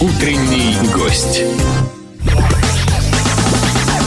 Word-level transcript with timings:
Утренний 0.00 0.76
гость. 0.94 1.42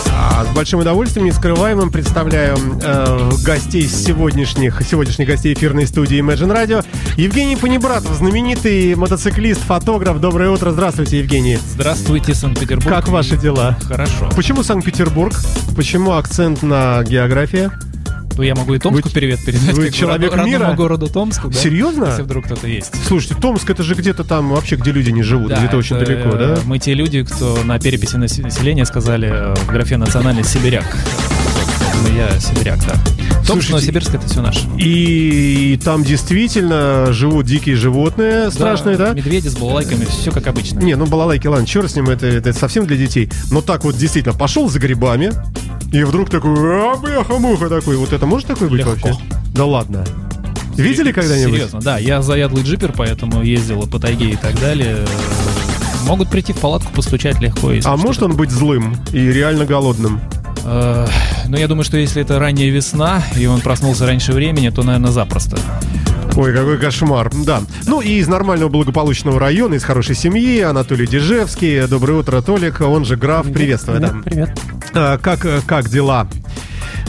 А 0.10 0.46
С 0.46 0.56
большим 0.56 0.80
удовольствием, 0.80 1.26
нескрываемым 1.26 1.92
представляю 1.92 2.56
э, 2.82 3.32
гостей 3.44 3.86
сегодняшних, 3.90 4.82
сегодняшних 4.84 5.28
гостей 5.28 5.54
эфирной 5.54 5.86
студии 5.86 6.22
Imagine 6.22 6.56
Radio. 6.56 6.86
Евгений 7.18 7.58
Панибратов, 7.58 8.14
знаменитый 8.14 8.96
мотоциклист, 8.96 9.60
фотограф. 9.60 10.22
Доброе 10.22 10.50
утро, 10.52 10.72
здравствуйте, 10.72 11.20
Евгений. 11.20 11.58
Здравствуйте, 11.58 12.36
Санкт-Петербург. 12.36 12.96
Как 12.96 13.10
ваши 13.10 13.36
дела? 13.36 13.78
Хорошо. 13.82 14.30
Почему 14.34 14.64
Санкт-Петербург? 14.64 15.34
Почему 15.76 16.14
акцент 16.14 16.64
на 16.64 17.04
географии? 17.04 17.70
Ну, 18.38 18.44
я 18.44 18.56
могу 18.56 18.74
и 18.74 18.80
Томску 18.80 19.08
Вы- 19.10 19.14
привет 19.14 19.44
передать. 19.44 19.74
вы 19.76 19.92
человек 19.92 20.34
роду- 20.34 20.46
мира? 20.46 20.74
городу 20.74 21.08
Томску, 21.08 21.50
да? 21.50 21.58
Серьезно? 21.60 22.06
Если 22.06 22.22
вдруг 22.24 22.46
кто-то 22.46 22.68
есть. 22.68 22.92
Слушайте, 23.08 23.36
Томск 23.36 23.70
это 23.70 23.84
же 23.84 23.94
где-то 23.96 24.24
там 24.24 24.50
вообще, 24.50 24.76
где 24.78 24.92
люди 24.92 25.10
не 25.12 25.24
живут, 25.24 25.50
Да, 25.50 25.58
где-то 25.58 25.78
очень 25.78 25.98
далеко, 26.00 26.30
э, 26.30 26.38
да? 26.56 26.62
Мы 26.66 26.80
те 26.80 26.94
люди, 26.94 27.24
кто 27.24 27.60
на 27.64 27.80
переписи 27.80 28.16
насе- 28.16 28.42
населения 28.42 28.86
сказали 28.86 29.30
э, 29.32 29.54
в 29.56 29.68
графе 29.68 29.98
национальность 29.98 30.50
сибиряк. 30.50 30.86
Поэтому 31.94 32.18
я 32.18 32.40
сибиряк, 32.40 32.80
да. 32.86 32.96
Томск, 33.46 33.70
Новосибирск 33.70 34.14
это 34.16 34.28
все 34.28 34.42
наше. 34.42 34.62
И 34.78 35.80
там 35.84 36.04
действительно 36.04 37.12
живут 37.12 37.46
дикие 37.48 37.76
животные 37.76 38.50
страшные, 38.52 38.98
да? 38.98 39.14
Медведи 39.14 39.48
с 39.50 39.56
балалайками, 39.56 40.06
все 40.06 40.32
как 40.32 40.48
обычно. 40.48 40.80
Не, 40.80 40.96
ну 40.96 41.06
балалайки, 41.06 41.48
ладно, 41.48 41.66
черт 41.66 41.92
с 41.92 41.96
ним, 41.96 42.10
это, 42.10 42.28
это 42.28 42.54
совсем 42.54 42.86
для 42.86 42.98
детей. 42.98 43.30
Но 43.50 43.62
так 43.62 43.84
вот 43.84 43.98
действительно 43.98 44.34
пошел 44.38 44.70
за 44.70 44.80
грибами, 44.80 45.32
и 45.92 46.04
вдруг 46.04 46.30
такой, 46.30 46.54
а, 46.58 46.96
бляха-муха 46.96 47.70
такой. 47.70 47.98
Вот 47.98 48.14
это 48.14 48.26
может 48.26 48.48
такой 48.48 48.70
быть 48.70 48.80
Легко. 48.80 48.92
вообще? 48.92 49.14
Да 49.54 49.66
ладно. 49.66 50.06
Видели 50.78 51.12
когда-нибудь? 51.12 51.54
Серьезно, 51.54 51.82
да. 51.82 51.98
Я 51.98 52.22
заядлый 52.22 52.64
джипер, 52.64 52.94
поэтому 52.96 53.44
ездил 53.44 53.86
по 53.88 54.00
тайге 54.00 54.32
и 54.32 54.36
так 54.36 54.58
далее. 54.60 55.00
Могут 56.06 56.30
прийти 56.30 56.54
в 56.54 56.58
палатку, 56.58 56.92
постучать 56.94 57.40
легко. 57.42 57.72
если 57.72 57.88
А 57.90 57.96
может 57.98 58.24
он 58.24 58.36
быть 58.36 58.52
злым 58.52 58.96
и 59.12 59.20
реально 59.20 59.66
голодным? 59.66 60.22
Э, 60.64 61.08
Ну, 61.48 61.58
я 61.58 61.68
думаю, 61.68 61.84
что 61.84 61.98
если 61.98 62.22
это 62.22 62.40
ранняя 62.40 62.70
весна, 62.70 63.22
и 63.36 63.46
он 63.46 63.60
проснулся 63.60 64.06
раньше 64.06 64.32
времени, 64.32 64.70
то, 64.70 64.84
наверное, 64.84 65.12
запросто. 65.12 65.58
Ой, 66.36 66.54
какой 66.54 66.78
кошмар. 66.78 67.30
Да. 67.46 67.62
Ну 67.86 68.00
и 68.00 68.14
из 68.14 68.28
нормального 68.30 68.70
благополучного 68.70 69.38
района, 69.40 69.74
из 69.74 69.84
хорошей 69.84 70.16
семьи, 70.16 70.62
Анатолий 70.62 71.06
Дежевский. 71.06 71.86
Доброе 71.88 72.20
утро, 72.20 72.42
Толик. 72.42 72.80
Он 72.80 73.04
же 73.04 73.18
граф. 73.18 73.52
Приветствую, 73.52 74.00
да. 74.00 74.16
Привет. 74.24 74.58
Как, 74.94 75.46
как 75.66 75.90
дела? 75.90 76.28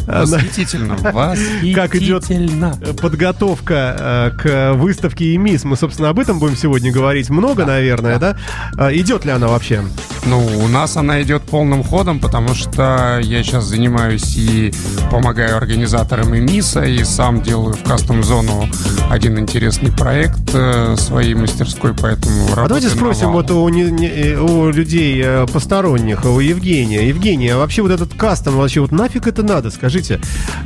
На- 0.06 0.20
Восхитительно. 0.22 0.96
Вас 0.96 1.38
Как 1.74 1.94
идет 1.94 2.22
Восхитительно. 2.22 2.76
подготовка 3.00 4.32
э, 4.36 4.38
к 4.42 4.72
выставке 4.74 5.34
ИМИС. 5.34 5.64
Мы, 5.64 5.76
собственно, 5.76 6.08
об 6.10 6.18
этом 6.18 6.38
будем 6.38 6.56
сегодня 6.56 6.92
говорить 6.92 7.30
много, 7.30 7.64
наверное, 7.64 8.18
да? 8.18 8.36
А, 8.76 8.92
Идет 8.92 9.24
ли 9.24 9.30
она 9.30 9.48
вообще? 9.48 9.82
Ну, 10.24 10.38
у 10.64 10.68
нас 10.68 10.96
она 10.96 11.20
идет 11.22 11.42
полным 11.42 11.82
ходом, 11.82 12.20
потому 12.20 12.54
что 12.54 13.18
я 13.22 13.42
сейчас 13.42 13.64
занимаюсь 13.64 14.36
и 14.36 14.72
помогаю 15.10 15.56
организаторам 15.56 16.32
и 16.34 16.40
МИСа, 16.40 16.82
и 16.84 17.02
сам 17.02 17.42
делаю 17.42 17.74
в 17.74 17.82
кастом-зону 17.82 18.68
один 19.10 19.38
интересный 19.40 19.90
проект 19.90 20.50
э, 20.54 20.94
своей 20.96 21.34
мастерской, 21.34 21.92
поэтому 21.92 22.46
А 22.56 22.68
давайте 22.68 22.88
спросим 22.88 23.32
вот 23.32 23.50
у, 23.50 23.68
не- 23.68 23.90
не- 23.90 24.06
э, 24.08 24.38
у 24.38 24.70
людей 24.70 25.20
э, 25.24 25.46
посторонних, 25.52 26.24
у 26.24 26.38
Евгения. 26.38 27.08
Евгений, 27.08 27.48
а 27.48 27.58
вообще 27.58 27.82
вот 27.82 27.90
этот 27.90 28.14
кастом, 28.14 28.56
вообще 28.56 28.80
вот 28.80 28.92
нафиг 28.92 29.26
это 29.26 29.42
надо, 29.42 29.71
скажите? 29.72 30.20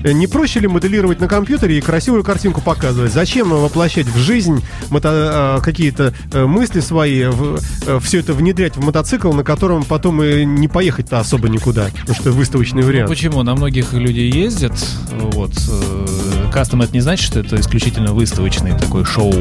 Э, 0.05 0.13
Не 0.13 0.27
проще 0.27 0.61
ли 0.61 0.69
моделировать 0.69 1.21
на 1.21 1.29
компьютере 1.29 1.79
и 1.79 1.81
красивую 1.81 2.25
картинку 2.25 2.61
показывать? 2.61 3.13
Зачем 3.13 3.51
воплощать 3.51 4.07
в 4.07 4.19
жизнь 4.19 4.63
мото- 4.91 5.59
э, 5.59 5.61
какие-то 5.63 6.13
э, 6.33 6.45
мысли 6.47 6.81
свои, 6.81 7.25
все 8.01 8.21
это 8.21 8.33
внедрять 8.35 8.77
в 8.77 8.85
мотоцикл, 8.85 9.33
на 9.33 9.45
котором 9.45 9.85
потом 9.85 10.23
и 10.23 10.45
не 10.45 10.69
поехать-то 10.69 11.19
особо 11.19 11.49
никуда, 11.49 11.89
потому 12.01 12.15
что 12.15 12.31
выставочный 12.33 12.83
Ну, 12.83 12.89
вариант. 12.89 13.09
почему? 13.09 13.43
На 13.43 13.55
многих 13.55 13.93
люди 13.93 14.21
ездят. 14.21 14.73
Вот. 15.13 15.53
Э, 16.49 16.53
Кастом 16.53 16.83
это 16.83 16.93
не 16.93 17.01
значит, 17.01 17.27
что 17.27 17.41
это 17.41 17.61
исключительно 17.61 18.13
выставочный 18.13 18.73
такой 18.77 19.05
шоу 19.05 19.33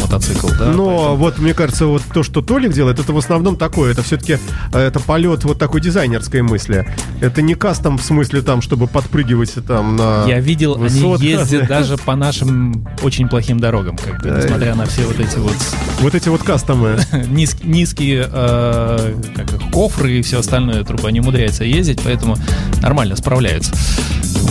мотоцикл, 0.00 0.48
да? 0.58 0.66
Но 0.66 0.86
Поэтому- 0.86 1.16
вот 1.16 1.38
мне 1.38 1.54
кажется, 1.54 1.86
вот 1.86 2.02
то, 2.12 2.22
что 2.22 2.40
Толик 2.42 2.72
делает, 2.72 2.98
это 2.98 3.12
в 3.12 3.18
основном 3.18 3.56
такое. 3.56 3.92
Это 3.92 4.02
все-таки 4.02 4.38
это 4.72 5.00
полет 5.00 5.44
вот 5.44 5.58
такой 5.58 5.80
дизайнерской 5.80 6.42
мысли. 6.42 6.86
Это 7.20 7.42
не 7.42 7.54
кастом 7.54 7.98
в 7.98 8.02
смысле 8.02 8.42
там, 8.42 8.62
чтобы 8.62 8.86
подпрыгивать 8.86 9.54
там 9.66 9.96
на. 9.96 10.24
Я 10.26 10.40
видел, 10.40 10.76
высотках. 10.76 11.20
они 11.20 11.28
ездят 11.30 11.66
даже 11.68 11.96
по 11.98 12.16
нашим 12.16 12.86
очень 13.02 13.28
плохим 13.28 13.58
дорогам, 13.60 13.96
как 13.96 14.22
бы, 14.22 14.30
несмотря 14.30 14.74
на 14.74 14.86
все 14.86 15.02
вот 15.04 15.18
эти 15.20 15.36
вот 15.38 15.56
Вот 16.00 16.14
эти 16.14 16.28
вот 16.28 16.42
кастомы. 16.42 16.98
низ- 17.28 17.62
низкие 17.62 18.28
э, 18.30 19.14
кофры 19.72 20.18
и 20.18 20.22
все 20.22 20.40
остальное, 20.40 20.84
труба 20.84 21.10
не 21.10 21.20
умудряется 21.20 21.64
ездить, 21.64 22.00
поэтому 22.02 22.36
нормально 22.80 23.16
справляются. 23.16 23.72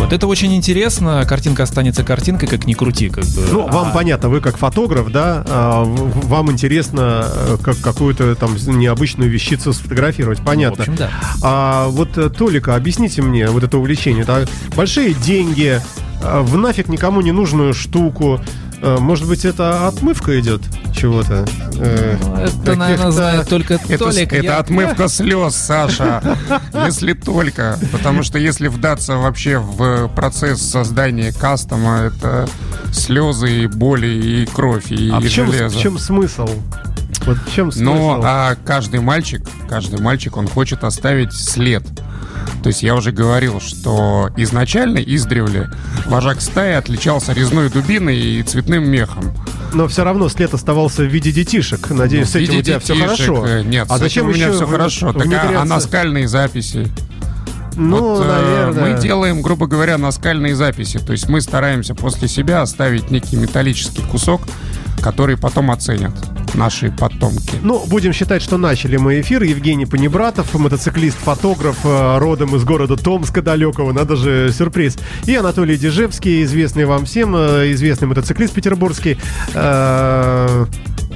Вот 0.01 0.13
это 0.13 0.25
очень 0.27 0.55
интересно. 0.55 1.23
Картинка 1.27 1.63
останется 1.63 2.03
картинкой, 2.03 2.49
как 2.49 2.65
ни 2.65 2.73
крути, 2.73 3.09
как 3.09 3.23
бы. 3.23 3.45
Ну, 3.51 3.67
вам 3.67 3.89
А 3.89 3.91
понятно, 3.91 4.29
вы 4.29 4.41
как 4.41 4.57
фотограф, 4.57 5.11
да, 5.11 5.43
а, 5.47 5.83
вам 5.83 6.51
интересно 6.51 7.25
э, 7.27 7.57
как 7.63 7.79
какую-то 7.79 8.35
там 8.35 8.55
необычную 8.55 9.29
вещицу 9.29 9.73
сфотографировать, 9.73 10.39
понятно. 10.43 10.85
Ну, 10.87 10.91
в 10.91 10.95
общем, 10.95 10.95
да. 10.95 11.09
А 11.43 11.87
вот, 11.87 12.17
э, 12.17 12.29
Толика, 12.29 12.75
объясните 12.75 13.21
мне 13.21 13.47
вот 13.47 13.63
это 13.63 13.77
увлечение. 13.77 14.23
Это 14.23 14.47
большие 14.75 15.13
деньги, 15.13 15.79
э, 16.21 16.41
в 16.41 16.57
нафиг 16.57 16.89
никому 16.89 17.21
не 17.21 17.31
нужную 17.31 17.73
штуку. 17.75 18.41
Э, 18.81 18.97
Может 18.99 19.27
быть, 19.27 19.45
это 19.45 19.87
отмывка 19.87 20.39
идет 20.39 20.61
чего-то? 20.95 21.45
Э, 21.77 22.17
Ну, 22.21 22.35
Это, 22.35 22.75
наверное, 22.75 23.11
знает 23.11 23.47
только 23.47 23.75
Это, 23.75 23.97
Толик. 23.97 24.33
это 24.33 24.43
Я- 24.43 24.57
отмывка 24.57 25.07
слез, 25.07 25.55
Саша. 25.55 26.37
Если 26.85 27.13
только. 27.13 27.77
Потому 27.91 28.23
что 28.23 28.37
если 28.39 28.67
вдаться 28.67 29.17
вообще 29.17 29.57
в 29.59 30.07
процесс 30.15 30.61
создания 30.61 31.31
кастома, 31.31 31.99
это 31.99 32.47
слезы, 32.91 33.63
и 33.63 33.67
боли, 33.67 34.07
и 34.07 34.45
кровь, 34.45 34.91
и, 34.91 35.09
А 35.11 35.19
в 35.19 35.29
чем, 35.29 35.51
железо. 35.51 35.77
в 35.77 35.79
чем 35.81 35.97
смысл? 35.97 36.49
Вот 37.25 37.37
в 37.37 37.53
чем 37.53 37.71
смысл? 37.71 37.83
Но 37.93 38.21
а 38.23 38.55
каждый 38.65 38.99
мальчик, 38.99 39.43
каждый 39.69 40.01
мальчик, 40.01 40.37
он 40.37 40.47
хочет 40.47 40.83
оставить 40.83 41.33
след. 41.33 41.83
То 42.63 42.67
есть 42.67 42.83
я 42.83 42.95
уже 42.95 43.11
говорил, 43.11 43.59
что 43.59 44.29
изначально, 44.37 44.99
издревле, 44.99 45.69
вожак 46.05 46.41
стаи 46.41 46.73
отличался 46.73 47.33
резной 47.33 47.69
дубиной 47.69 48.17
и 48.17 48.43
цветным 48.43 48.87
мехом. 48.87 49.33
Но 49.73 49.87
все 49.87 50.03
равно 50.03 50.29
след 50.29 50.53
оставался 50.53 51.01
в 51.03 51.05
виде 51.05 51.31
детишек. 51.31 51.89
Надеюсь, 51.89 52.27
Ну, 52.27 52.31
с 52.31 52.35
этим 52.35 52.59
у 52.59 52.61
тебя 52.61 52.79
все 52.79 52.93
детишек, 52.93 53.17
хорошо. 53.17 53.47
э, 53.47 53.63
Нет, 53.63 53.87
а 53.89 53.97
зачем 53.97 54.27
у 54.27 54.29
меня 54.33 54.47
еще 54.47 54.57
все 54.57 54.67
хорошо. 54.67 55.13
Так, 55.13 55.27
а, 55.33 55.61
а 55.61 55.65
наскальные 55.65 56.27
записи? 56.27 56.87
Ну, 57.77 58.15
Вот, 58.15 58.25
э, 58.25 58.27
наверное. 58.27 58.95
Мы 58.95 59.01
делаем, 59.01 59.41
грубо 59.41 59.65
говоря, 59.65 59.97
наскальные 59.97 60.55
записи. 60.55 60.99
То 60.99 61.13
есть 61.13 61.29
мы 61.29 61.39
стараемся 61.41 61.95
после 61.95 62.27
себя 62.27 62.61
оставить 62.61 63.09
некий 63.11 63.37
металлический 63.37 64.01
кусок, 64.03 64.41
который 65.01 65.37
потом 65.37 65.71
оценят 65.71 66.13
наши 66.53 66.91
потомки. 66.91 67.57
Ну, 67.61 67.83
будем 67.87 68.13
считать, 68.13 68.41
что 68.41 68.57
начали 68.57 68.97
мы 68.97 69.21
эфир. 69.21 69.43
Евгений 69.43 69.85
Панибратов, 69.85 70.53
мотоциклист, 70.53 71.17
фотограф, 71.17 71.77
э, 71.83 72.17
родом 72.17 72.55
из 72.55 72.63
города 72.63 72.97
Томска 72.97 73.41
далекого, 73.41 73.91
надо 73.91 74.15
же, 74.15 74.51
сюрприз. 74.51 74.97
И 75.25 75.35
Анатолий 75.35 75.77
Дежевский, 75.77 76.43
известный 76.43 76.85
вам 76.85 77.05
всем, 77.05 77.35
э, 77.35 77.71
известный 77.71 78.07
мотоциклист 78.07 78.53
петербургский, 78.53 79.17
э, 79.53 80.65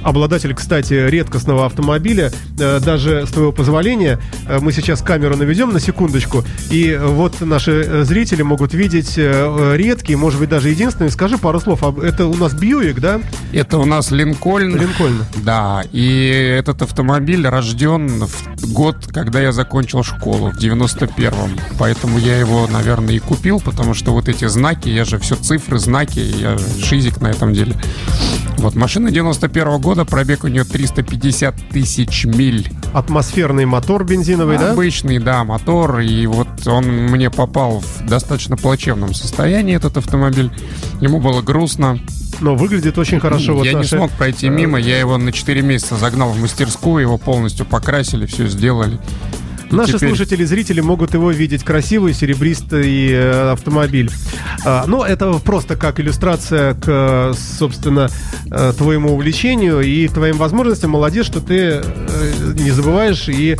обладатель, 0.06 0.54
кстати, 0.54 0.94
редкостного 0.94 1.66
автомобиля. 1.66 2.32
Э, 2.58 2.78
Даже 2.80 3.26
с 3.26 3.30
твоего 3.30 3.50
позволения 3.52 4.20
э, 4.46 4.60
мы 4.60 4.72
сейчас 4.72 5.02
камеру 5.02 5.36
наведем 5.36 5.72
на 5.72 5.80
секундочку, 5.80 6.44
и 6.70 6.98
вот 7.02 7.40
наши 7.40 7.72
э, 7.72 8.04
зрители 8.04 8.42
могут 8.42 8.72
видеть 8.72 9.16
редкий, 9.16 10.14
может 10.14 10.38
быть, 10.38 10.48
даже 10.48 10.68
единственный. 10.68 11.10
Скажи 11.10 11.38
пару 11.38 11.60
слов. 11.60 11.82
Это 11.98 12.26
у 12.26 12.34
нас 12.34 12.54
Бьюик, 12.54 13.00
да? 13.00 13.20
Это 13.52 13.78
у 13.78 13.84
нас 13.84 14.10
Линкольн. 14.10 14.76
Линкольн. 14.76 15.24
Да, 15.42 15.82
и 15.92 16.56
этот 16.58 16.82
автомобиль 16.82 17.46
рожден 17.46 18.26
в 18.26 18.72
год, 18.72 19.08
когда 19.12 19.40
я 19.40 19.52
закончил 19.52 20.04
школу, 20.04 20.50
в 20.52 20.58
91-м. 20.58 21.58
Поэтому 21.78 22.18
я 22.18 22.38
его, 22.38 22.68
наверное, 22.68 23.14
и 23.14 23.18
купил, 23.18 23.60
потому 23.60 23.94
что 23.94 24.12
вот 24.12 24.28
эти 24.28 24.46
знаки, 24.46 24.88
я 24.88 25.04
же 25.04 25.18
все 25.18 25.34
цифры, 25.34 25.78
знаки, 25.78 26.20
я 26.20 26.56
шизик 26.82 27.20
на 27.20 27.28
этом 27.28 27.52
деле. 27.52 27.74
Вот, 28.58 28.74
машина 28.74 29.10
91 29.10 29.80
года, 29.80 29.95
пробег 30.04 30.44
у 30.44 30.48
нее 30.48 30.64
350 30.64 31.70
тысяч 31.70 32.24
миль. 32.24 32.68
Атмосферный 32.92 33.64
мотор 33.66 34.04
бензиновый, 34.04 34.58
да? 34.58 34.72
Обычный, 34.72 35.18
да, 35.18 35.44
мотор. 35.44 36.00
И 36.00 36.26
вот 36.26 36.48
он 36.66 36.84
мне 36.86 37.30
попал 37.30 37.80
в 37.80 38.06
достаточно 38.06 38.56
плачевном 38.56 39.14
состоянии, 39.14 39.74
этот 39.74 39.96
автомобиль. 39.96 40.50
Ему 41.00 41.20
было 41.20 41.42
грустно. 41.42 41.98
Но 42.40 42.54
выглядит 42.54 42.98
очень 42.98 43.18
хорошо. 43.18 43.54
вот 43.54 43.64
я 43.64 43.72
не 43.72 43.78
наши- 43.78 43.96
смог 43.96 44.10
пройти 44.12 44.48
мимо, 44.50 44.78
я 44.78 44.98
его 44.98 45.16
на 45.16 45.32
4 45.32 45.62
месяца 45.62 45.96
загнал 45.96 46.30
в 46.30 46.40
мастерскую, 46.40 47.00
его 47.00 47.16
полностью 47.16 47.64
покрасили, 47.64 48.26
все 48.26 48.46
сделали. 48.46 48.98
И 49.70 49.74
Наши 49.74 49.94
теперь- 49.94 50.10
слушатели, 50.10 50.44
зрители 50.44 50.80
могут 50.80 51.14
его 51.14 51.30
видеть 51.32 51.64
красивый, 51.64 52.14
серебристый 52.14 53.10
э, 53.10 53.50
автомобиль. 53.52 54.10
А, 54.64 54.84
ну, 54.86 55.02
это 55.02 55.32
просто 55.34 55.76
как 55.76 55.98
иллюстрация 55.98 56.74
к, 56.74 57.32
собственно, 57.58 58.08
э, 58.50 58.72
твоему 58.78 59.12
увлечению 59.12 59.80
и 59.80 60.06
твоим 60.08 60.36
возможностям. 60.36 60.92
Молодец, 60.92 61.26
что 61.26 61.40
ты 61.40 61.82
э, 61.82 61.82
не 62.54 62.70
забываешь 62.70 63.28
и 63.28 63.56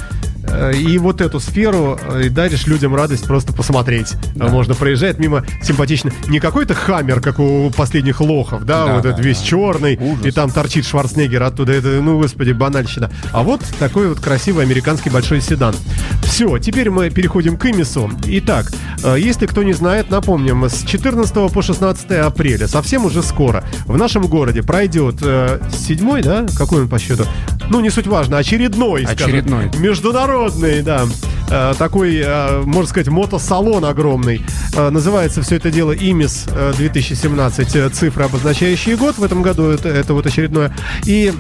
и 0.75 0.99
вот 0.99 1.21
эту 1.21 1.41
сферу 1.41 1.99
э, 2.01 2.27
и 2.27 2.29
даришь 2.29 2.67
людям 2.67 2.95
радость 2.95 3.25
просто 3.25 3.53
посмотреть. 3.53 4.15
Да. 4.35 4.49
Можно 4.49 4.75
проезжать 4.75 5.19
мимо 5.19 5.45
симпатично. 5.63 6.13
Не 6.29 6.41
какой-то 6.41 6.75
хаммер, 6.75 7.21
как 7.21 7.39
у 7.39 7.71
последних 7.71 8.21
лохов, 8.21 8.65
да, 8.65 8.87
Да, 8.87 8.95
вот 8.95 9.03
да, 9.03 9.11
этот 9.11 9.25
весь 9.25 9.39
да. 9.39 9.45
черный, 9.45 9.97
Ужас. 9.97 10.25
и 10.27 10.31
там 10.31 10.51
торчит 10.51 10.87
Шварценеггер 10.87 11.43
оттуда. 11.43 11.73
Это, 11.73 11.89
ну, 12.03 12.19
господи, 12.19 12.53
банальщина. 12.53 13.11
А 13.33 13.43
вот 13.43 13.61
такой 13.79 14.09
вот 14.09 14.21
красивый 14.21 14.65
американский 14.65 15.11
большой 15.11 15.41
седан. 15.41 15.75
Все, 16.23 16.59
теперь 16.59 16.91
мы 16.91 17.11
переходим 17.11 17.57
к 17.57 17.67
Имису. 17.67 18.11
Итак, 18.25 18.71
э, 19.03 19.17
если 19.19 19.47
кто 19.47 19.63
не 19.63 19.73
знает, 19.73 20.11
напомним, 20.11 20.65
с 20.65 20.85
14 20.85 21.53
по 21.53 21.63
16 21.63 22.11
апреля, 22.13 22.67
совсем 22.69 23.05
уже 23.05 23.23
скоро, 23.23 23.65
в 23.87 23.97
нашем 23.97 24.27
городе 24.27 24.63
пройдет 24.63 25.17
э, 25.23 25.61
седьмой, 25.73 26.23
да, 26.23 26.47
какой 26.57 26.83
он 26.83 26.89
по 26.89 26.99
счету? 26.99 27.25
Ну, 27.71 27.81
не 27.81 27.91
суть 27.91 28.07
важно, 28.07 28.39
очередной, 28.39 29.05
скажем. 29.07 29.29
Очередной. 29.29 29.71
Международный, 29.79 30.83
да. 30.83 31.05
Э, 31.51 31.75
Такой, 31.79 32.17
э, 32.25 32.63
можно 32.63 32.89
сказать, 32.89 33.09
мотосалон 33.09 33.85
огромный. 33.85 34.45
Э, 34.75 34.91
Называется 34.91 35.43
все 35.43 35.57
это 35.57 35.71
дело 35.71 35.93
ИМИС 35.93 36.47
э, 36.51 36.73
2017, 36.77 37.77
э, 37.77 37.89
цифры, 37.91 38.25
обозначающие 38.25 38.97
год. 38.97 39.17
В 39.19 39.23
этом 39.23 39.43
году 39.43 39.69
это, 39.69 39.89
это 39.89 40.15
вот 40.15 40.27
очередное. 40.27 40.75
И 41.05 41.33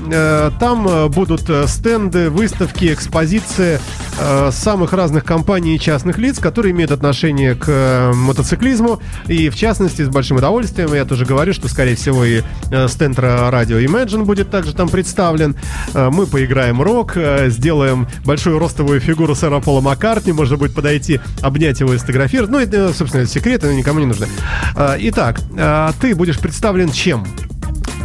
там 0.60 1.10
будут 1.10 1.50
стенды, 1.68 2.30
выставки, 2.30 2.92
экспозиции 2.92 3.80
самых 4.50 4.92
разных 4.92 5.24
компаний 5.24 5.76
и 5.76 5.80
частных 5.80 6.18
лиц, 6.18 6.38
которые 6.38 6.72
имеют 6.72 6.90
отношение 6.90 7.54
к 7.54 7.64
э, 7.68 8.12
мотоциклизму. 8.14 9.00
И 9.26 9.48
в 9.50 9.56
частности, 9.56 10.02
с 10.02 10.08
большим 10.08 10.38
удовольствием, 10.38 10.92
я 10.94 11.04
тоже 11.04 11.24
говорю, 11.26 11.52
что, 11.52 11.68
скорее 11.68 11.96
всего, 11.96 12.24
и 12.24 12.42
э, 12.70 12.88
стенд 12.88 13.18
ра- 13.18 13.50
радио 13.50 13.78
Imagine 13.78 14.24
будет 14.24 14.50
также 14.50 14.72
там 14.74 14.88
представлен. 14.88 15.56
Мы 15.94 16.26
поиграем 16.26 16.80
рок, 16.80 17.16
сделаем 17.46 18.06
большую 18.24 18.58
ростовую 18.58 19.00
фигуру 19.00 19.34
сэра 19.34 19.60
Пола 19.60 19.80
Маккартни, 19.96 20.32
можно 20.32 20.58
будет 20.58 20.74
подойти, 20.74 21.20
обнять 21.40 21.80
его 21.80 21.94
и 21.94 21.98
сфотографировать. 21.98 22.50
Ну, 22.50 22.58
это, 22.58 22.92
собственно, 22.92 23.22
это 23.22 23.30
секреты, 23.30 23.74
никому 23.74 23.98
не 23.98 24.06
нужны. 24.06 24.28
Э, 24.76 24.96
Итак, 24.98 25.40
э, 25.56 25.90
ты 25.98 26.14
будешь 26.14 26.38
представлен 26.38 26.92
чем? 26.92 27.26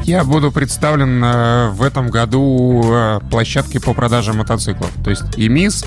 Я 0.04 0.24
буду 0.24 0.54
представлен 0.54 1.22
э, 1.22 1.70
в 1.72 1.84
этом 1.84 2.10
году 2.10 2.82
э, 2.86 3.20
площадкой 3.30 3.80
по 3.80 3.94
продаже 3.94 4.32
мотоциклов. 4.32 4.90
То 5.04 5.10
есть 5.10 5.24
ИМИС 5.36 5.86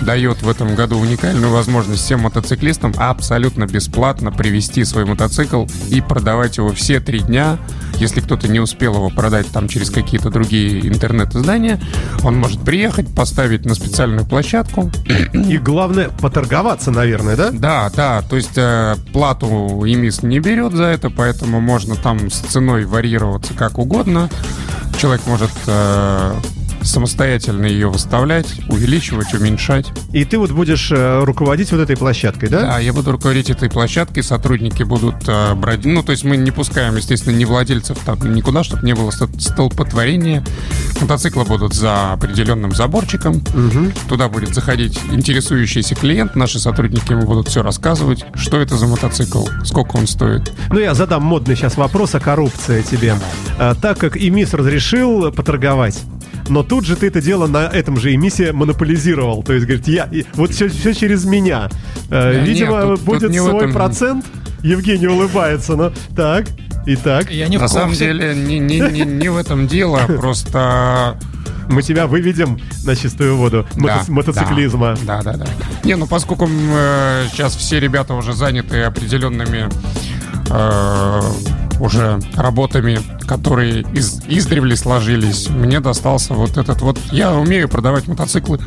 дает 0.00 0.42
в 0.42 0.48
этом 0.48 0.74
году 0.74 0.98
уникальную 0.98 1.52
возможность 1.52 2.02
всем 2.02 2.20
мотоциклистам 2.20 2.94
абсолютно 2.96 3.66
бесплатно 3.66 4.32
привести 4.32 4.84
свой 4.84 5.04
мотоцикл 5.04 5.66
и 5.88 6.00
продавать 6.00 6.56
его 6.56 6.72
все 6.72 7.00
три 7.00 7.20
дня. 7.20 7.58
Если 7.96 8.20
кто-то 8.20 8.48
не 8.48 8.58
успел 8.58 8.94
его 8.94 9.10
продать 9.10 9.46
там 9.48 9.68
через 9.68 9.90
какие-то 9.90 10.30
другие 10.30 10.88
интернет-издания, 10.88 11.80
он 12.24 12.36
может 12.36 12.62
приехать, 12.62 13.14
поставить 13.14 13.64
на 13.64 13.74
специальную 13.74 14.26
площадку. 14.26 14.90
И 15.32 15.58
главное, 15.58 16.08
поторговаться, 16.08 16.90
наверное, 16.90 17.36
да? 17.36 17.50
Да, 17.50 17.90
да, 17.94 18.22
то 18.22 18.36
есть 18.36 18.56
э, 18.56 18.96
плату 19.12 19.46
ИМИС 19.84 20.22
не 20.22 20.40
берет 20.40 20.72
за 20.72 20.84
это, 20.84 21.10
поэтому 21.10 21.60
можно 21.60 21.94
там 21.94 22.30
с 22.30 22.38
ценой 22.38 22.86
варьироваться 22.86 23.54
как 23.54 23.78
угодно. 23.78 24.28
Человек 24.98 25.22
может 25.26 25.50
э, 25.66 26.34
самостоятельно 26.82 27.66
ее 27.66 27.88
выставлять, 27.88 28.46
увеличивать, 28.68 29.34
уменьшать. 29.34 29.86
И 30.12 30.24
ты 30.24 30.38
вот 30.38 30.50
будешь 30.50 30.90
э, 30.90 31.22
руководить 31.24 31.72
вот 31.72 31.80
этой 31.80 31.96
площадкой, 31.96 32.48
да? 32.48 32.60
Да, 32.60 32.78
я 32.78 32.92
буду 32.92 33.12
руководить 33.12 33.50
этой 33.50 33.70
площадкой, 33.70 34.22
сотрудники 34.22 34.82
будут 34.82 35.16
э, 35.26 35.54
брать... 35.54 35.84
Ну, 35.84 36.02
то 36.02 36.12
есть 36.12 36.24
мы 36.24 36.36
не 36.36 36.50
пускаем, 36.50 36.96
естественно, 36.96 37.34
не 37.34 37.44
владельцев 37.44 37.98
там 38.04 38.18
никуда, 38.34 38.64
чтобы 38.64 38.84
не 38.86 38.94
было 38.94 39.10
ст- 39.10 39.40
столпотворения. 39.40 40.44
Мотоциклы 41.00 41.44
будут 41.44 41.74
за 41.74 42.12
определенным 42.12 42.72
заборчиком. 42.72 43.42
Мгм. 43.54 43.92
Туда 44.08 44.28
будет 44.28 44.54
заходить 44.54 44.98
интересующийся 45.10 45.94
клиент, 45.94 46.34
наши 46.36 46.58
сотрудники 46.58 47.12
ему 47.12 47.26
будут 47.26 47.48
все 47.48 47.62
рассказывать, 47.62 48.24
что 48.34 48.58
это 48.58 48.76
за 48.76 48.86
мотоцикл, 48.86 49.46
сколько 49.64 49.96
он 49.96 50.06
стоит. 50.06 50.52
Ну, 50.70 50.78
я 50.78 50.94
задам 50.94 51.22
модный 51.22 51.56
сейчас 51.56 51.76
вопрос 51.76 52.14
о 52.14 52.20
коррупции 52.20 52.82
тебе. 52.82 53.16
А, 53.58 53.74
так 53.74 53.98
как 53.98 54.16
ИМИС 54.16 54.54
разрешил 54.54 55.32
поторговать, 55.32 55.98
но 56.48 56.62
тут 56.62 56.84
же 56.86 56.96
ты 56.96 57.06
это 57.08 57.20
дело 57.20 57.46
на 57.46 57.66
этом 57.66 57.98
же 57.98 58.14
ИМИСе 58.14 58.52
монополизировал. 58.52 59.42
То 59.42 59.52
есть, 59.52 59.66
говорит, 59.66 59.88
я, 59.88 60.08
вот 60.34 60.52
все, 60.52 60.68
все 60.68 60.94
через 60.94 61.24
меня. 61.24 61.68
Э, 62.10 62.32
Да 62.34 62.44
Видимо, 62.44 62.72
нет, 62.72 62.82
тут- 62.82 62.94
тут 62.96 63.04
будет 63.04 63.30
в 63.30 63.34
свой 63.34 63.56
этом. 63.58 63.72
процент. 63.72 64.24
Евгений 64.62 65.08
улыбается, 65.08 65.74
но 65.74 65.92
так, 66.14 66.46
и 66.86 66.94
так. 66.94 67.30
Я 67.30 67.48
не 67.48 67.58
в 67.58 67.62
На 67.62 67.68
самом 67.68 67.88
курсе. 67.88 68.06
деле 68.06 68.34
не, 68.34 68.58
не, 68.60 68.78
не, 68.80 69.00
не 69.00 69.28
в 69.28 69.36
этом 69.36 69.66
дело, 69.66 69.98
просто 70.06 71.18
Мы 71.68 71.82
тебя 71.82 72.06
выведем 72.06 72.60
на 72.84 72.94
чистую 72.94 73.36
воду 73.36 73.66
мото- 73.74 74.04
Да, 74.06 74.12
мотоциклизма. 74.12 74.96
Да, 75.04 75.22
да, 75.22 75.32
да. 75.34 75.46
Не, 75.84 75.96
ну 75.96 76.06
поскольку 76.06 76.48
э, 76.48 77.26
сейчас 77.32 77.56
все 77.56 77.80
ребята 77.80 78.14
уже 78.14 78.34
заняты 78.34 78.82
определенными 78.82 79.68
э, 80.50 81.20
уже 81.82 82.20
работами, 82.36 83.00
которые 83.26 83.80
из, 83.92 84.22
издревле 84.28 84.76
сложились, 84.76 85.48
мне 85.50 85.80
достался 85.80 86.32
вот 86.32 86.56
этот 86.56 86.80
вот... 86.80 86.96
Я 87.10 87.32
умею 87.34 87.68
продавать 87.68 88.06
мотоциклы. 88.06 88.60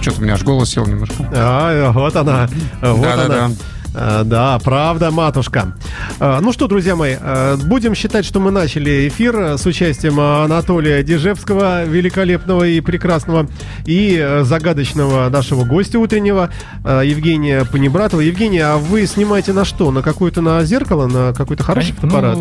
Что-то 0.00 0.20
у 0.20 0.22
меня 0.22 0.34
аж 0.34 0.42
голос 0.42 0.70
сел 0.70 0.86
немножко. 0.86 1.28
А, 1.32 1.90
вот 1.92 2.14
она. 2.14 2.48
Вот 2.82 3.00
Да-да-да. 3.00 3.24
она. 3.24 3.46
А, 3.46 3.48
Да, 3.48 3.54
правда, 4.00 5.10
матушка. 5.10 5.74
А, 6.20 6.40
Ну 6.40 6.52
что, 6.52 6.68
друзья 6.68 6.96
мои, 6.96 7.16
а, 7.18 7.56
будем 7.56 7.94
считать, 7.94 8.24
что 8.24 8.40
мы 8.40 8.50
начали 8.50 9.08
эфир 9.08 9.56
с 9.58 9.64
участием 9.66 10.20
Анатолия 10.20 11.02
Дежевского, 11.02 11.84
великолепного 11.84 12.64
и 12.64 12.80
прекрасного, 12.80 13.48
и 13.86 14.40
загадочного 14.42 15.28
нашего 15.30 15.64
гостя 15.64 15.98
утреннего, 15.98 16.50
Евгения 16.84 17.64
Панибратова. 17.64 18.20
Евгений, 18.20 18.58
а 18.58 18.76
вы 18.76 19.06
снимаете 19.06 19.52
на 19.52 19.64
что? 19.64 19.90
На 19.90 20.02
какое-то 20.02 20.40
на 20.42 20.62
зеркало, 20.64 21.06
на 21.06 21.32
какой-то 21.32 21.64
хороший 21.64 21.94
Ну, 22.02 22.08
фотоаппарат? 22.08 22.38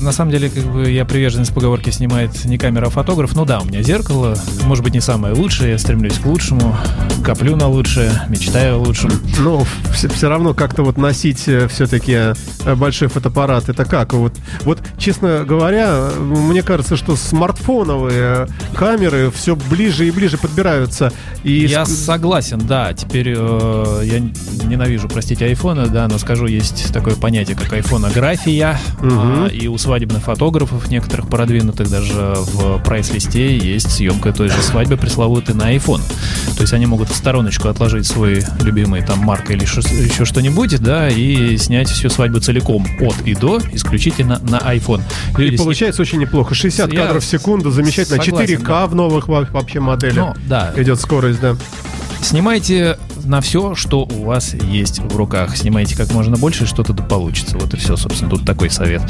на 0.00 0.12
самом 0.12 0.30
деле, 0.30 0.48
как 0.48 0.64
бы 0.64 0.90
я 0.90 1.04
приверженец 1.04 1.50
поговорки 1.50 1.90
снимает 1.90 2.44
не 2.44 2.58
камера, 2.58 2.86
а 2.86 2.90
фотограф. 2.90 3.34
Ну 3.34 3.44
да, 3.44 3.60
у 3.60 3.64
меня 3.64 3.82
зеркало, 3.82 4.36
может 4.64 4.82
быть, 4.84 4.94
не 4.94 5.00
самое 5.00 5.34
лучшее, 5.34 5.72
я 5.72 5.78
стремлюсь 5.78 6.18
к 6.18 6.26
лучшему, 6.26 6.76
коплю 7.24 7.56
на 7.56 7.68
лучшее, 7.68 8.10
мечтаю 8.28 8.76
о 8.76 8.78
лучшем. 8.78 9.10
Ну, 9.38 9.64
все, 9.92 10.28
равно 10.28 10.54
как-то 10.54 10.82
вот 10.86 10.96
носить 10.96 11.48
все-таки 11.68 12.34
большой 12.74 13.08
фотоаппарат, 13.08 13.68
это 13.68 13.84
как? 13.84 14.12
Вот, 14.12 14.34
вот, 14.62 14.80
честно 14.98 15.44
говоря, 15.44 15.86
э, 15.88 16.18
мне 16.18 16.62
кажется, 16.62 16.96
что 16.96 17.16
смартфоновые 17.16 18.48
камеры 18.74 19.30
все 19.30 19.56
ближе 19.56 20.06
и 20.06 20.10
ближе 20.10 20.38
подбираются. 20.38 21.12
И 21.42 21.52
Я 21.66 21.86
согласен, 21.86 22.60
да. 22.66 22.92
Теперь 22.92 23.34
э, 23.36 24.00
я 24.04 24.20
ненавижу, 24.66 25.08
простите, 25.08 25.46
айфоны, 25.46 25.86
да, 25.88 26.08
но 26.08 26.18
скажу, 26.18 26.46
есть 26.46 26.92
такое 26.92 27.14
понятие, 27.14 27.56
как 27.56 27.72
айфонография. 27.72 28.78
Мгм. 29.00 29.44
А, 29.44 29.46
и 29.48 29.68
у 29.68 29.78
свадебных 29.78 30.22
фотографов, 30.24 30.88
некоторых 30.90 31.28
продвинутых, 31.28 31.88
даже 31.90 32.34
в 32.36 32.82
прайс-листе 32.82 33.56
есть 33.56 33.90
съемка 33.92 34.32
той 34.32 34.48
же 34.48 34.60
свадьбы 34.62 34.96
пресловутой 34.96 35.54
на 35.54 35.74
iPhone. 35.74 36.02
То 36.56 36.62
есть 36.62 36.72
они 36.72 36.86
могут 36.86 37.10
в 37.10 37.14
стороночку 37.14 37.68
отложить 37.68 38.06
свой 38.06 38.44
любимый 38.60 39.02
там 39.02 39.18
марка 39.20 39.52
или 39.52 39.62
еще 39.62 40.24
что-нибудь, 40.24 40.65
да, 40.74 41.08
и 41.08 41.56
снять 41.56 41.88
всю 41.88 42.08
свадьбу 42.10 42.40
целиком 42.40 42.86
от 43.00 43.16
и 43.24 43.34
до, 43.34 43.60
исключительно 43.72 44.40
на 44.48 44.58
iPhone. 44.74 45.02
и 45.38 45.42
Люди 45.42 45.56
получается 45.56 46.02
очень 46.02 46.18
неплохо. 46.18 46.54
60 46.54 46.92
Я 46.92 47.02
кадров 47.06 47.22
в 47.24 47.26
секунду, 47.26 47.70
замечательно. 47.70 48.22
согласен, 48.22 48.56
4К 48.58 48.66
да. 48.66 48.86
в 48.86 48.94
новых 48.94 49.28
во- 49.28 49.46
вообще 49.50 49.80
моделях. 49.80 50.16
Ну, 50.16 50.34
да, 50.46 50.72
Идет 50.76 51.00
скорость, 51.00 51.40
да. 51.40 51.56
Снимайте 52.22 52.98
на 53.24 53.40
все, 53.40 53.74
что 53.74 54.02
у 54.02 54.24
вас 54.24 54.54
есть 54.54 55.00
в 55.00 55.16
руках. 55.16 55.56
Снимайте 55.56 55.96
как 55.96 56.12
можно 56.12 56.36
больше, 56.36 56.66
что-то 56.66 56.92
да 56.92 57.02
получится. 57.02 57.56
Вот 57.58 57.72
и 57.74 57.76
все, 57.76 57.96
собственно, 57.96 58.30
тут 58.30 58.44
такой 58.44 58.70
совет. 58.70 59.02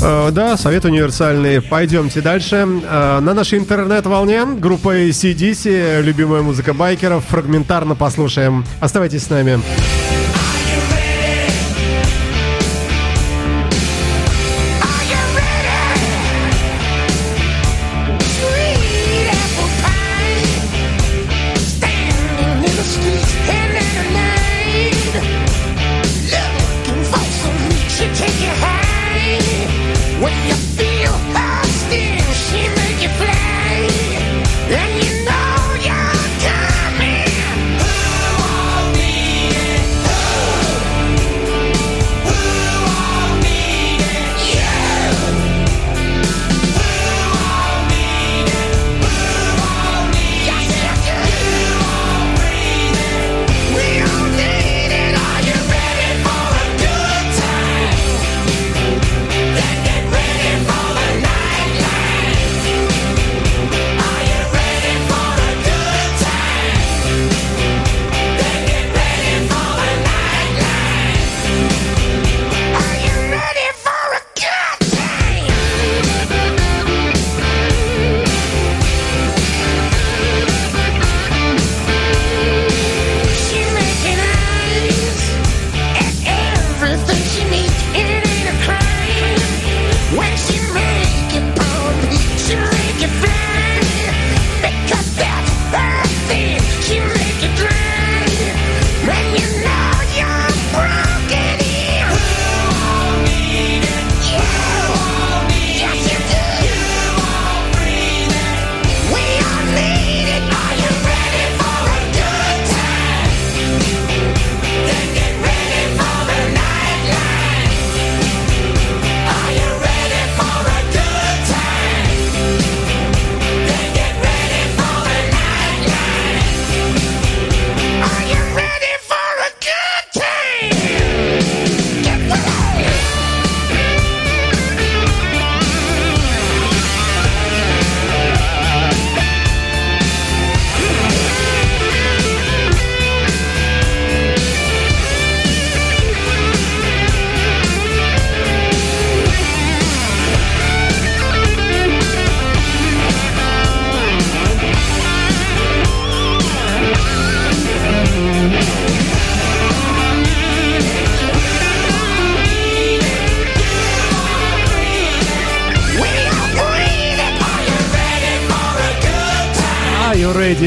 Э, 0.00 0.30
да, 0.32 0.56
совет 0.56 0.84
универсальный. 0.84 1.60
Пойдемте 1.60 2.20
дальше. 2.20 2.66
Э, 2.88 3.18
на 3.20 3.34
нашей 3.34 3.58
интернет-волне 3.58 4.44
группа 4.44 5.08
CDC, 5.08 6.02
любимая 6.02 6.42
музыка 6.42 6.74
байкеров, 6.74 7.24
фрагментарно 7.26 7.94
послушаем. 7.94 8.64
Оставайтесь 8.80 9.24
с 9.24 9.30
нами. 9.30 9.60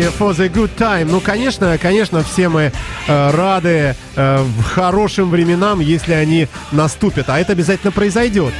Ready 0.01 0.12
for 0.17 0.34
the 0.34 0.50
good 0.50 0.70
time? 0.77 1.05
Ну, 1.05 1.20
конечно, 1.20 1.77
конечно, 1.77 2.24
все 2.24 2.50
мы 2.50 2.72
э, 3.08 3.31
рады 3.31 3.96
э, 4.15 4.46
хорошим 4.74 5.29
временам, 5.29 5.79
если 5.79 6.13
они 6.13 6.48
наступят. 6.72 7.29
А 7.29 7.39
это 7.39 7.53
обязательно 7.53 7.91
произойдет. 7.91 8.53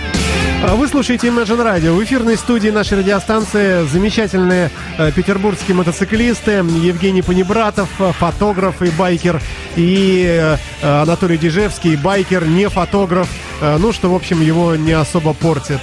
А 0.64 0.76
Вы 0.76 0.88
слушаете 0.88 1.28
Imagine 1.28 1.66
Radio. 1.66 1.94
В 1.94 2.04
эфирной 2.04 2.38
студии 2.38 2.70
нашей 2.70 3.00
радиостанции 3.00 3.88
замечательные 3.88 4.70
э, 4.98 5.12
петербургские 5.12 5.76
мотоциклисты 5.76 6.52
Евгений 6.52 7.22
Панибратов, 7.22 7.90
э, 8.00 8.12
фотограф 8.20 8.82
и 8.82 8.90
байкер, 8.90 9.42
и 9.76 10.26
э, 10.28 10.58
Анатолий 11.02 11.38
Дежевский, 11.38 11.96
байкер, 11.96 12.46
не 12.46 12.70
фотограф. 12.70 13.28
Э, 13.62 13.78
ну, 13.80 13.92
что, 13.92 14.12
в 14.12 14.16
общем, 14.16 14.42
его 14.42 14.76
не 14.76 14.94
особо 14.94 15.34
портит. 15.34 15.80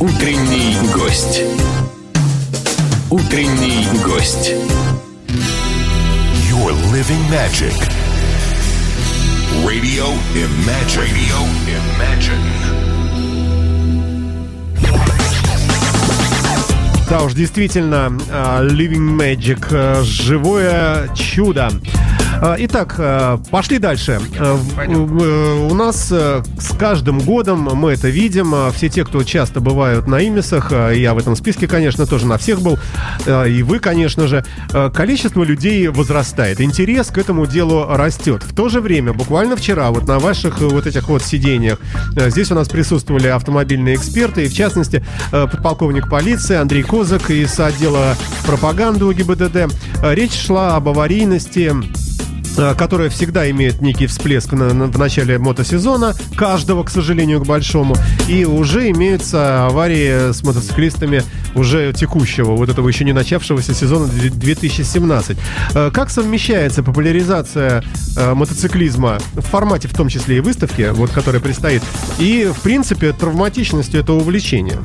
Утренний 0.00 0.76
гость. 0.94 1.42
Утренний 3.10 3.86
гость. 4.04 4.52
You're 6.46 6.72
living 6.92 7.30
magic. 7.30 7.72
Radio 9.64 10.04
Imagine. 10.34 11.04
Radio 11.04 11.38
Imagine. 11.96 12.42
Да 17.08 17.22
уж, 17.22 17.32
действительно, 17.32 18.12
э, 18.30 18.68
Living 18.68 19.16
Magic, 19.16 19.66
э, 19.70 20.02
живое 20.02 21.08
чудо. 21.14 21.70
Э, 22.40 22.54
Итак, 22.58 22.94
э, 22.98 23.38
пошли 23.50 23.78
дальше. 23.78 24.20
Э, 24.38 24.56
Пойдем. 24.76 25.18
э, 25.20 25.68
У 25.70 25.74
нас 25.74 26.08
с 26.10 26.44
каждым 26.78 27.18
годом 27.20 27.68
мы 27.74 27.92
это 27.92 28.08
видим. 28.08 28.54
Э, 28.54 28.70
Все 28.72 28.88
те, 28.88 29.04
кто 29.04 29.22
часто 29.24 29.60
бывают 29.60 30.06
на 30.06 30.24
Имисах, 30.26 30.70
я 30.72 31.14
в 31.14 31.18
этом 31.18 31.34
списке, 31.36 31.66
конечно, 31.66 32.06
тоже 32.06 32.26
на 32.26 32.38
всех 32.38 32.60
был, 32.60 32.78
и 33.26 33.62
вы, 33.62 33.78
конечно 33.80 34.26
же, 34.28 34.44
количество 34.94 35.42
людей 35.42 35.88
возрастает. 35.88 36.60
Интерес 36.60 37.08
к 37.08 37.18
этому 37.18 37.46
делу 37.46 37.86
растет. 37.88 38.42
В 38.42 38.54
то 38.54 38.68
же 38.68 38.80
время, 38.80 39.12
буквально 39.12 39.56
вчера, 39.56 39.90
вот 39.90 40.06
на 40.06 40.18
ваших 40.18 40.60
вот 40.60 40.86
этих 40.86 41.08
вот 41.08 41.22
сидениях, 41.22 41.78
здесь 42.14 42.50
у 42.50 42.54
нас 42.54 42.68
присутствовали 42.68 43.28
автомобильные 43.28 43.96
эксперты, 43.96 44.44
и 44.44 44.48
в 44.48 44.54
частности, 44.54 45.04
подполковник 45.30 46.08
полиции 46.08 46.56
Андрей 46.56 46.82
Козак 46.82 47.30
из 47.30 47.58
отдела 47.58 48.16
пропаганды 48.46 49.04
УГИБДД. 49.06 49.56
Э, 50.02 50.14
Речь 50.14 50.34
шла 50.34 50.76
об 50.76 50.88
аварийности 50.88 51.72
которая 52.76 53.08
всегда 53.10 53.48
имеет 53.50 53.80
некий 53.80 54.06
всплеск 54.06 54.52
на- 54.52 54.72
на- 54.74 54.86
в 54.86 54.98
начале 54.98 55.38
мотосезона, 55.38 56.14
каждого, 56.36 56.82
к 56.82 56.90
сожалению, 56.90 57.40
к 57.40 57.46
большому, 57.46 57.94
и 58.28 58.44
уже 58.44 58.90
имеются 58.90 59.66
аварии 59.66 60.32
с 60.32 60.42
мотоциклистами 60.42 61.22
уже 61.54 61.92
текущего, 61.92 62.52
вот 62.56 62.68
этого 62.68 62.88
еще 62.88 63.04
не 63.04 63.12
начавшегося 63.12 63.74
сезона 63.74 64.06
две- 64.06 64.30
2017. 64.30 65.38
Э, 65.74 65.90
Как 65.92 66.10
совмещается 66.10 66.82
популяризация 66.82 67.82
э, 68.16 68.34
мотоциклизма 68.34 69.18
в 69.34 69.40
формате, 69.42 69.88
в 69.88 69.94
том 69.94 70.08
числе 70.08 70.38
и 70.38 70.40
выставки, 70.40 70.88
вот, 70.92 71.10
которая 71.10 71.40
предстоит, 71.40 71.82
и, 72.18 72.50
в 72.52 72.60
принципе, 72.60 73.12
травматичностью 73.12 74.00
этого 74.00 74.18
увлечения? 74.18 74.78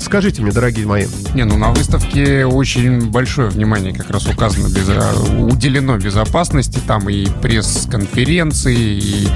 Скажите 0.00 0.42
мне, 0.42 0.52
дорогие 0.52 0.86
мои. 0.86 1.06
Не, 1.34 1.44
ну 1.44 1.56
на 1.56 1.70
выставке 1.70 2.44
очень 2.46 3.10
большое 3.10 3.48
внимание 3.48 3.92
как 3.94 4.10
раз 4.10 4.26
указано, 4.26 4.66
безо- 4.66 5.50
уделено 5.50 5.96
безопасности. 5.98 6.80
Там 6.86 7.08
и 7.08 7.26
пресс-конференции, 7.42 8.76
и 8.76 9.28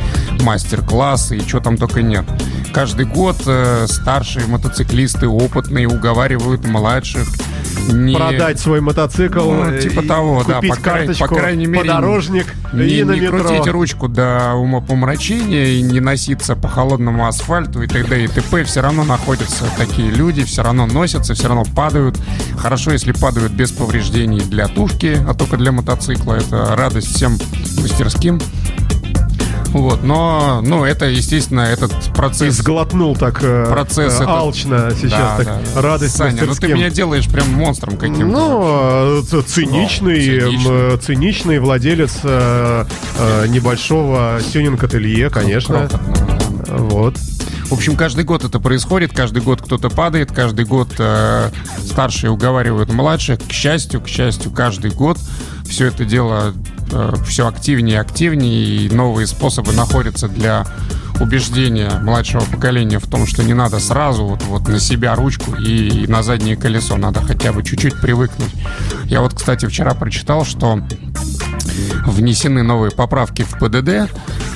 мастер-классы, 0.42 1.38
и 1.38 1.40
что 1.48 1.60
там 1.60 1.76
только 1.76 2.02
нет. 2.02 2.24
Каждый 2.72 3.06
год 3.06 3.36
э, 3.46 3.86
старшие 3.88 4.46
мотоциклисты, 4.46 5.26
опытные, 5.26 5.88
уговаривают 5.88 6.66
младших 6.66 7.26
не... 7.90 8.14
Продать 8.14 8.60
свой 8.60 8.80
мотоцикл, 8.80 9.50
Ну, 9.50 9.70
э, 9.70 9.80
типа 9.80 10.02
того, 10.02 10.44
да, 10.46 10.56
купить 10.56 10.70
по 10.70 10.76
край- 10.76 11.06
по 11.06 11.06
карточку, 11.06 11.34
крайней 11.34 11.66
мере, 11.66 11.84
подорожник 11.88 12.46
Не, 12.74 12.84
и 12.84 13.04
на 13.04 13.12
не 13.12 13.20
метро. 13.20 13.38
крутить 13.40 13.66
ручку 13.68 14.08
до 14.08 14.52
умопомрачения 14.54 15.66
и 15.68 15.82
не 15.82 16.00
носиться 16.00 16.54
по 16.54 16.68
холодному 16.68 17.26
асфальту 17.26 17.82
и 17.82 17.86
т.д. 17.86 18.24
и 18.24 18.28
т.п. 18.28 18.64
Все 18.64 18.82
равно 18.82 19.04
находятся 19.04 19.64
такие 19.78 20.10
люди, 20.10 20.44
все 20.48 20.62
равно 20.62 20.86
носятся, 20.86 21.34
все 21.34 21.48
равно 21.48 21.64
падают. 21.64 22.18
Хорошо, 22.58 22.92
если 22.92 23.12
падают 23.12 23.52
без 23.52 23.70
повреждений 23.72 24.40
для 24.40 24.66
тушки, 24.68 25.18
а 25.28 25.34
только 25.34 25.56
для 25.56 25.72
мотоцикла. 25.72 26.34
Это 26.34 26.74
радость 26.76 27.14
всем 27.14 27.38
мастерским. 27.80 28.40
Вот, 29.68 30.02
но, 30.02 30.60
ну, 30.64 30.84
это, 30.86 31.04
естественно, 31.04 31.60
этот 31.60 31.92
процесс... 32.14 32.54
сглотнул 32.56 33.14
так 33.14 33.40
э, 33.42 33.66
Процесс 33.68 34.14
э, 34.14 34.16
этот. 34.22 34.28
алчно 34.28 34.90
сейчас, 34.98 35.10
Да, 35.10 35.36
так 35.36 35.46
да. 35.74 35.82
радость 35.82 36.16
Саня, 36.16 36.32
ну 36.32 36.38
ты 36.40 36.46
мастерским. 36.46 36.76
меня 36.78 36.88
делаешь 36.88 37.28
прям 37.28 37.52
монстром 37.52 37.98
каким-то. 37.98 38.24
Ну, 38.24 39.20
э, 39.38 39.42
циничный, 39.46 40.40
циничный. 40.40 40.54
м, 40.54 40.94
э, 40.94 40.96
циничный 41.02 41.58
владелец 41.58 42.12
э, 42.22 42.86
э, 43.18 43.46
небольшого 43.48 44.40
тюнинг-ателье, 44.54 45.28
конечно. 45.28 45.86
Крохотного, 45.86 46.26
да. 46.66 46.74
Вот. 46.74 47.16
В 47.68 47.72
общем, 47.72 47.96
каждый 47.96 48.24
год 48.24 48.44
это 48.44 48.60
происходит, 48.60 49.12
каждый 49.12 49.42
год 49.42 49.60
кто-то 49.60 49.90
падает, 49.90 50.32
каждый 50.32 50.64
год 50.64 50.88
э, 50.98 51.50
старшие 51.84 52.30
уговаривают 52.30 52.90
младших. 52.90 53.40
К 53.46 53.52
счастью, 53.52 54.00
к 54.00 54.08
счастью, 54.08 54.50
каждый 54.50 54.90
год 54.90 55.18
все 55.64 55.86
это 55.86 56.04
дело 56.06 56.54
все 57.26 57.46
активнее 57.46 57.96
и 57.96 58.00
активнее, 58.00 58.86
и 58.86 58.90
новые 58.90 59.26
способы 59.26 59.72
находятся 59.72 60.28
для 60.28 60.66
убеждения 61.20 61.90
младшего 62.02 62.44
поколения 62.44 62.98
в 62.98 63.06
том, 63.08 63.26
что 63.26 63.42
не 63.42 63.52
надо 63.52 63.80
сразу 63.80 64.24
вот, 64.24 64.42
вот 64.44 64.68
на 64.68 64.78
себя 64.78 65.14
ручку 65.14 65.54
и 65.56 66.06
на 66.06 66.22
заднее 66.22 66.56
колесо, 66.56 66.96
надо 66.96 67.20
хотя 67.20 67.52
бы 67.52 67.62
чуть-чуть 67.62 68.00
привыкнуть. 68.00 68.52
Я 69.04 69.20
вот, 69.20 69.34
кстати, 69.34 69.66
вчера 69.66 69.94
прочитал, 69.94 70.44
что 70.44 70.80
внесены 72.06 72.62
новые 72.62 72.90
поправки 72.90 73.42
в 73.42 73.58
ПДД, 73.58 74.10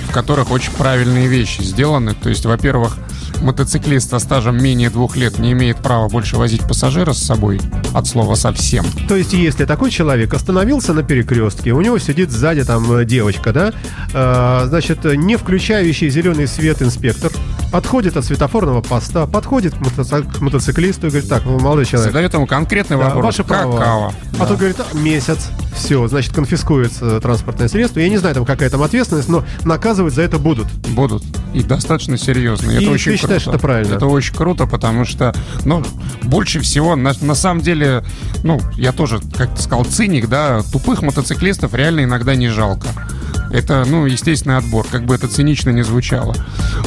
в 0.09 0.13
которых 0.13 0.51
очень 0.51 0.73
правильные 0.73 1.27
вещи 1.27 1.63
сделаны. 1.63 2.15
То 2.15 2.29
есть, 2.29 2.45
во-первых, 2.45 2.97
мотоциклист 3.41 4.11
со 4.11 4.19
стажем 4.19 4.63
менее 4.63 4.91
двух 4.91 5.17
лет 5.17 5.39
не 5.39 5.53
имеет 5.53 5.79
права 5.79 6.09
больше 6.09 6.37
возить 6.37 6.63
пассажира 6.63 7.13
с 7.13 7.19
собой, 7.19 7.61
от 7.95 8.07
слова 8.07 8.35
совсем. 8.35 8.85
То 9.09 9.17
есть, 9.17 9.33
если 9.33 9.65
такой 9.65 9.91
человек 9.91 10.35
остановился 10.35 10.93
на 10.93 11.03
перекрестке, 11.03 11.73
у 11.73 11.81
него 11.81 11.99
сидит 11.99 12.31
сзади 12.31 12.65
там 12.65 12.91
э, 12.93 13.05
девочка, 13.05 13.53
да, 13.53 13.73
э, 14.13 14.67
значит, 14.67 15.05
не 15.05 15.37
включающий 15.37 16.11
зеленый 16.11 16.47
свет 16.47 16.83
инспектор, 16.83 17.31
подходит 17.73 18.17
от 18.17 18.25
светофорного 18.25 18.83
поста, 18.83 19.27
подходит 19.27 19.75
к, 19.75 19.79
мотоци- 19.79 20.31
к 20.31 20.41
мотоциклисту 20.41 21.07
и 21.07 21.11
говорит, 21.11 21.29
так, 21.29 21.45
ну, 21.45 21.59
молодой 21.59 21.87
человек, 21.87 22.13
Задает 22.13 22.35
ему 22.35 22.47
конкретный 22.47 22.97
Да, 22.99 23.05
вопрос. 23.07 23.25
ваши 23.25 23.45
права. 23.45 23.79
Какао. 23.79 24.09
А 24.35 24.39
Да. 24.39 24.47
то 24.47 24.57
говорит, 24.57 24.77
«А, 24.81 24.97
месяц, 24.97 25.49
все, 25.75 26.07
значит, 26.09 26.35
конфискуется 26.35 27.21
транспортное 27.21 27.69
средство. 27.69 28.01
Я 28.01 28.09
не 28.09 28.19
знаю, 28.19 28.35
там 28.35 28.45
какая 28.45 28.69
там 28.71 28.83
ответственность, 28.83 29.29
но 29.29 29.45
наказывать 29.65 30.15
за 30.15 30.23
это 30.23 30.39
будут. 30.39 30.67
Будут. 30.91 31.23
И 31.55 31.63
достаточно 31.63 32.17
серьезно. 32.17 32.71
И 32.71 32.75
И 32.75 32.77
это 32.77 32.85
ты 32.87 32.91
очень 32.91 33.17
считаешь, 33.17 33.43
круто. 33.43 33.57
это 33.57 33.63
правильно? 33.63 33.95
Это 33.95 34.07
очень 34.07 34.35
круто, 34.35 34.67
потому 34.67 35.05
что, 35.05 35.35
ну, 35.65 35.83
больше 36.23 36.61
всего, 36.61 36.97
на, 36.97 37.13
на 37.21 37.35
самом 37.35 37.61
деле, 37.61 38.05
ну, 38.43 38.61
я 38.77 38.93
тоже, 38.93 39.21
как 39.37 39.55
ты 39.55 39.63
сказал, 39.63 39.85
циник, 39.85 40.29
да, 40.29 40.63
тупых 40.73 41.03
мотоциклистов 41.03 41.75
реально 41.75 42.05
иногда 42.05 42.35
не 42.35 42.49
жалко. 42.49 42.89
Это, 43.53 43.85
ну, 43.87 44.07
естественный 44.07 44.57
отбор, 44.57 44.87
как 44.91 45.05
бы 45.05 45.15
это 45.15 45.29
цинично 45.29 45.71
не 45.71 45.83
звучало. 45.83 46.35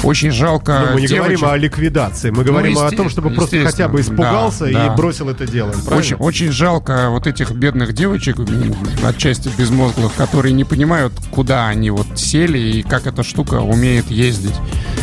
Очень 0.04 0.32
жалко 0.32 0.86
Но 0.88 0.94
мы 0.96 1.02
не 1.02 1.08
девочек. 1.08 1.40
говорим 1.40 1.46
о 1.46 1.58
ликвидации, 1.58 2.32
мы 2.32 2.44
говорим 2.44 2.78
о 2.80 2.90
том, 2.92 3.10
чтобы 3.10 3.30
просто 3.30 3.64
хотя 3.64 3.88
бы 3.88 4.02
испугался 4.02 4.66
да, 4.66 4.70
и 4.70 4.74
да. 4.74 4.94
бросил 4.96 5.30
это 5.30 5.46
дело. 5.46 5.72
правильно? 5.72 5.96
Очень, 5.96 6.16
очень 6.18 6.52
жалко 6.52 7.10
вот 7.10 7.28
этих 7.28 7.52
бедных 7.52 7.94
девочек, 7.94 8.38
отчасти 9.04 9.50
безмозглых, 9.58 10.14
которые 10.16 10.54
не 10.54 10.64
понимают, 10.64 11.14
куда 11.32 11.68
они 11.68 11.92
вот 11.92 12.08
сели 12.16 12.58
и 12.58 12.84
как 12.84 13.06
эта 13.06 13.24
штука 13.24 13.56
умеет 13.56 14.10
ездить. 14.10 14.56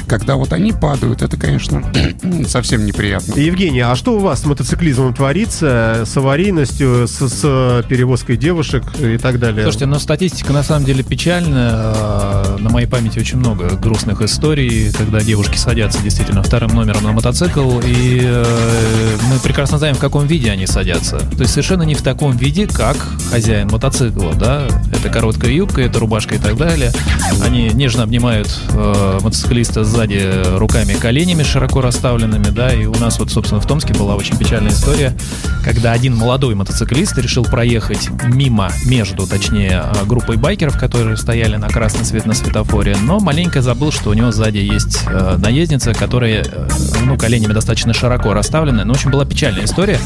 Когда 0.07 0.37
вот 0.37 0.53
они 0.53 0.73
падают, 0.73 1.23
это, 1.23 1.37
конечно, 1.37 1.83
совсем 2.47 2.85
неприятно. 2.85 3.35
Евгений, 3.35 3.81
а 3.81 3.95
что 3.97 4.17
у 4.17 4.19
вас 4.19 4.43
с 4.43 4.45
мотоциклизмом 4.45 5.15
творится, 5.15 6.03
с 6.07 6.17
аварийностью, 6.17 7.07
с, 7.09 7.29
с 7.29 7.85
перевозкой 7.89 8.37
девушек 8.37 8.85
и 8.99 9.19
так 9.19 9.39
далее? 9.39 9.63
Слушайте, 9.65 9.87
ну 9.87 9.99
статистика 9.99 10.53
на 10.53 10.63
самом 10.63 10.85
деле 10.85 11.03
печальная. 11.03 11.93
Э, 11.95 12.57
На 12.61 12.71
моей 12.71 12.87
памяти 12.87 13.19
очень 13.19 13.39
много 13.39 13.71
грустных 13.77 14.21
историй, 14.23 14.93
когда 14.93 15.21
девушки 15.21 15.57
садятся 15.57 16.01
действительно 16.03 16.43
вторым 16.43 16.75
номером 16.75 17.03
на 17.05 17.13
мотоцикл, 17.13 17.81
и 17.85 18.21
э, 18.23 19.17
мы 19.31 19.39
прекрасно 19.41 19.79
знаем, 19.79 19.95
в 19.95 19.99
каком 19.99 20.27
виде 20.27 20.51
они 20.51 20.67
садятся. 20.67 21.19
То 21.19 21.41
есть 21.41 21.51
совершенно 21.51 21.83
не 21.83 21.95
в 21.95 22.03
таком 22.03 22.37
виде, 22.37 22.67
как 22.67 22.97
хозяин 23.31 23.69
мотоцикла, 23.69 24.35
да. 24.35 24.67
Это 24.93 25.09
короткая 25.09 25.51
юбка, 25.53 25.81
это 25.83 25.99
рубашка 25.99 26.35
и 26.35 26.39
так 26.39 26.57
далее. 26.57 26.93
Они 27.45 27.71
нежно 27.71 28.03
обнимают 28.05 28.49
э, 28.71 29.19
мотоциклиста 29.23 29.85
сзади 29.93 30.57
руками, 30.57 30.95
коленями 30.95 31.43
широко 31.43 31.83
расставленными, 31.83 32.49
да, 32.49 32.73
и 32.73 32.87
у 32.87 32.95
нас 32.95 33.19
вот, 33.19 33.31
собственно, 33.31 33.61
в 33.61 33.67
Томске 33.67 33.93
была 33.93 34.17
очень 34.17 34.39
печальная 34.39 34.73
история, 34.73 35.15
когда 35.63 35.93
один 35.93 36.17
молодой 36.17 36.55
мотоциклист 36.55 37.17
решил 37.19 37.45
проехать 37.45 38.09
мимо, 38.25 38.71
между, 38.87 39.27
точнее, 39.27 39.81
а, 39.81 40.05
группой 40.07 40.37
байкеров, 40.37 40.79
которые 40.79 41.19
стояли 41.19 41.57
на 41.57 41.69
красный 41.69 42.07
свет 42.07 42.25
на 42.25 42.33
светофоре, 42.33 42.97
но 43.03 43.21
маленько 43.21 43.61
забыл, 43.61 43.93
что 43.93 44.11
у 44.11 44.15
него 44.15 44.33
сзади 44.33 44.59
есть 44.59 45.01
э, 45.07 45.37
наездница, 45.39 45.93
которая, 45.93 46.43
э, 46.43 46.69
ну, 47.05 47.19
коленями 47.19 47.53
достаточно 47.53 47.93
широко 47.93 48.33
расставлены. 48.33 48.85
Ну, 48.85 48.95
в 48.95 48.97
общем, 48.97 49.11
была 49.11 49.27
печальная 49.27 49.65
история. 49.65 49.99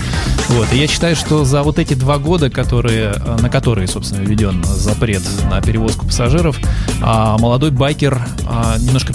Вот, 0.49 0.73
и 0.73 0.79
я 0.79 0.89
считаю, 0.89 1.15
что 1.15 1.45
за 1.45 1.63
вот 1.63 1.79
эти 1.79 1.95
два 1.95 2.19
года, 2.19 2.51
которые, 2.51 3.15
э, 3.15 3.37
на 3.41 3.49
которые, 3.49 3.87
собственно, 3.87 4.23
введен 4.23 4.65
запрет 4.65 5.23
на 5.49 5.61
перевозку 5.61 6.07
пассажиров, 6.07 6.59
а, 7.03 7.39
молодой 7.39 7.71
байкер 7.71 8.21
а, 8.47 8.77
немножко 8.79 9.13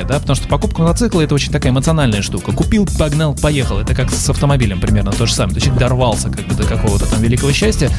переосознает, 0.00 0.06
да, 0.06 0.18
потому 0.18 0.34
что 0.34 0.48
покупка 0.48 0.82
мотоцикла 0.82 1.20
это 1.22 1.34
очень 1.34 1.52
такая 1.52 1.72
эмоциональная 1.72 2.22
штука. 2.22 2.52
Купил, 2.52 2.86
погнал, 2.98 3.34
поехал. 3.34 3.78
Это 3.78 3.94
как 3.94 4.10
с 4.10 4.28
автомобилем 4.28 4.80
примерно 4.80 5.12
то 5.12 5.26
же 5.26 5.34
самое. 5.34 5.58
То 5.58 5.66
есть 5.66 5.78
дорвался 5.78 6.30
как 6.30 6.46
бы 6.46 6.54
до 6.54 6.64
какого-то 6.64 7.06
там 7.06 7.22
великого 7.22 7.52
счастья. 7.52 7.90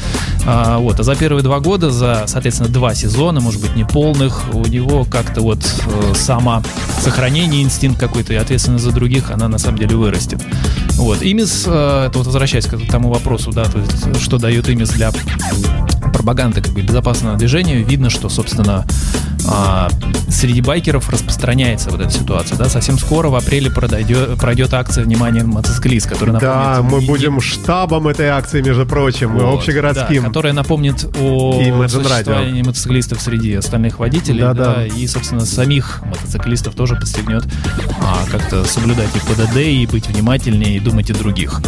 А, 0.46 0.78
вот, 0.78 1.00
а 1.00 1.02
за 1.02 1.14
первые 1.14 1.42
два 1.42 1.60
года, 1.60 1.90
за, 1.90 2.24
соответственно, 2.26 2.68
два 2.68 2.94
сезона, 2.94 3.40
может 3.40 3.60
быть, 3.60 3.74
не 3.76 3.84
полных, 3.84 4.42
у 4.52 4.66
него 4.66 5.04
как-то 5.04 5.40
вот 5.40 5.58
э, 5.58 6.14
само 6.14 6.62
сохранение, 7.00 7.62
инстинкт 7.62 7.98
какой-то 7.98 8.32
и 8.32 8.36
ответственность 8.36 8.84
за 8.84 8.92
других, 8.92 9.30
она 9.30 9.48
на 9.48 9.58
самом 9.58 9.78
деле 9.78 9.96
вырастет. 9.96 10.40
Вот. 10.92 11.22
Имис, 11.22 11.64
э, 11.66 12.06
это 12.08 12.18
вот 12.18 12.26
возвращаясь 12.26 12.66
к 12.66 12.76
тому 12.90 13.10
вопросу, 13.10 13.52
да, 13.52 13.64
то 13.64 13.78
есть, 13.78 14.22
что 14.22 14.38
дает 14.38 14.68
имис 14.68 14.90
для 14.90 15.12
пропаганды 16.12 16.62
как 16.62 16.72
бы 16.72 16.82
безопасного 16.82 17.36
движения, 17.36 17.82
видно, 17.82 18.10
что, 18.10 18.28
собственно, 18.28 18.86
а, 19.48 19.88
среди 20.28 20.60
байкеров 20.60 21.08
распространяется 21.10 21.90
вот 21.90 22.00
эта 22.00 22.10
ситуация, 22.10 22.56
да, 22.56 22.68
совсем 22.68 22.98
скоро 22.98 23.28
в 23.28 23.34
апреле 23.34 23.70
пройдет, 23.70 24.38
пройдет 24.38 24.72
акция 24.74 25.04
«Внимание, 25.04 25.44
мотоциклист», 25.44 26.08
которая 26.08 26.38
Да, 26.38 26.76
напомнит... 26.76 26.92
мы 26.92 27.00
не- 27.00 27.06
будем 27.06 27.40
штабом 27.40 28.08
этой 28.08 28.28
акции, 28.28 28.62
между 28.62 28.86
прочим, 28.86 29.32
вот, 29.34 29.58
общегородским. 29.58 30.22
да, 30.22 30.28
которая 30.28 30.52
напомнит 30.52 31.04
о 31.18 31.60
Imagine 31.62 31.88
существовании 31.88 32.62
мотоциклистов 32.62 33.20
среди 33.20 33.54
остальных 33.54 33.98
водителей, 33.98 34.40
Да-да. 34.42 34.74
да, 34.74 34.86
и, 34.86 35.06
собственно, 35.06 35.44
самих 35.44 36.02
мотоциклистов 36.04 36.74
тоже 36.74 36.96
подстегнет 36.96 37.44
а, 38.00 38.18
как-то 38.30 38.64
соблюдать 38.64 39.10
и 39.14 39.18
ПДД, 39.20 39.56
и 39.56 39.86
быть 39.86 40.06
внимательнее, 40.08 40.76
и 40.76 40.80
думать 40.80 41.10
о 41.10 41.14
других. 41.14 41.60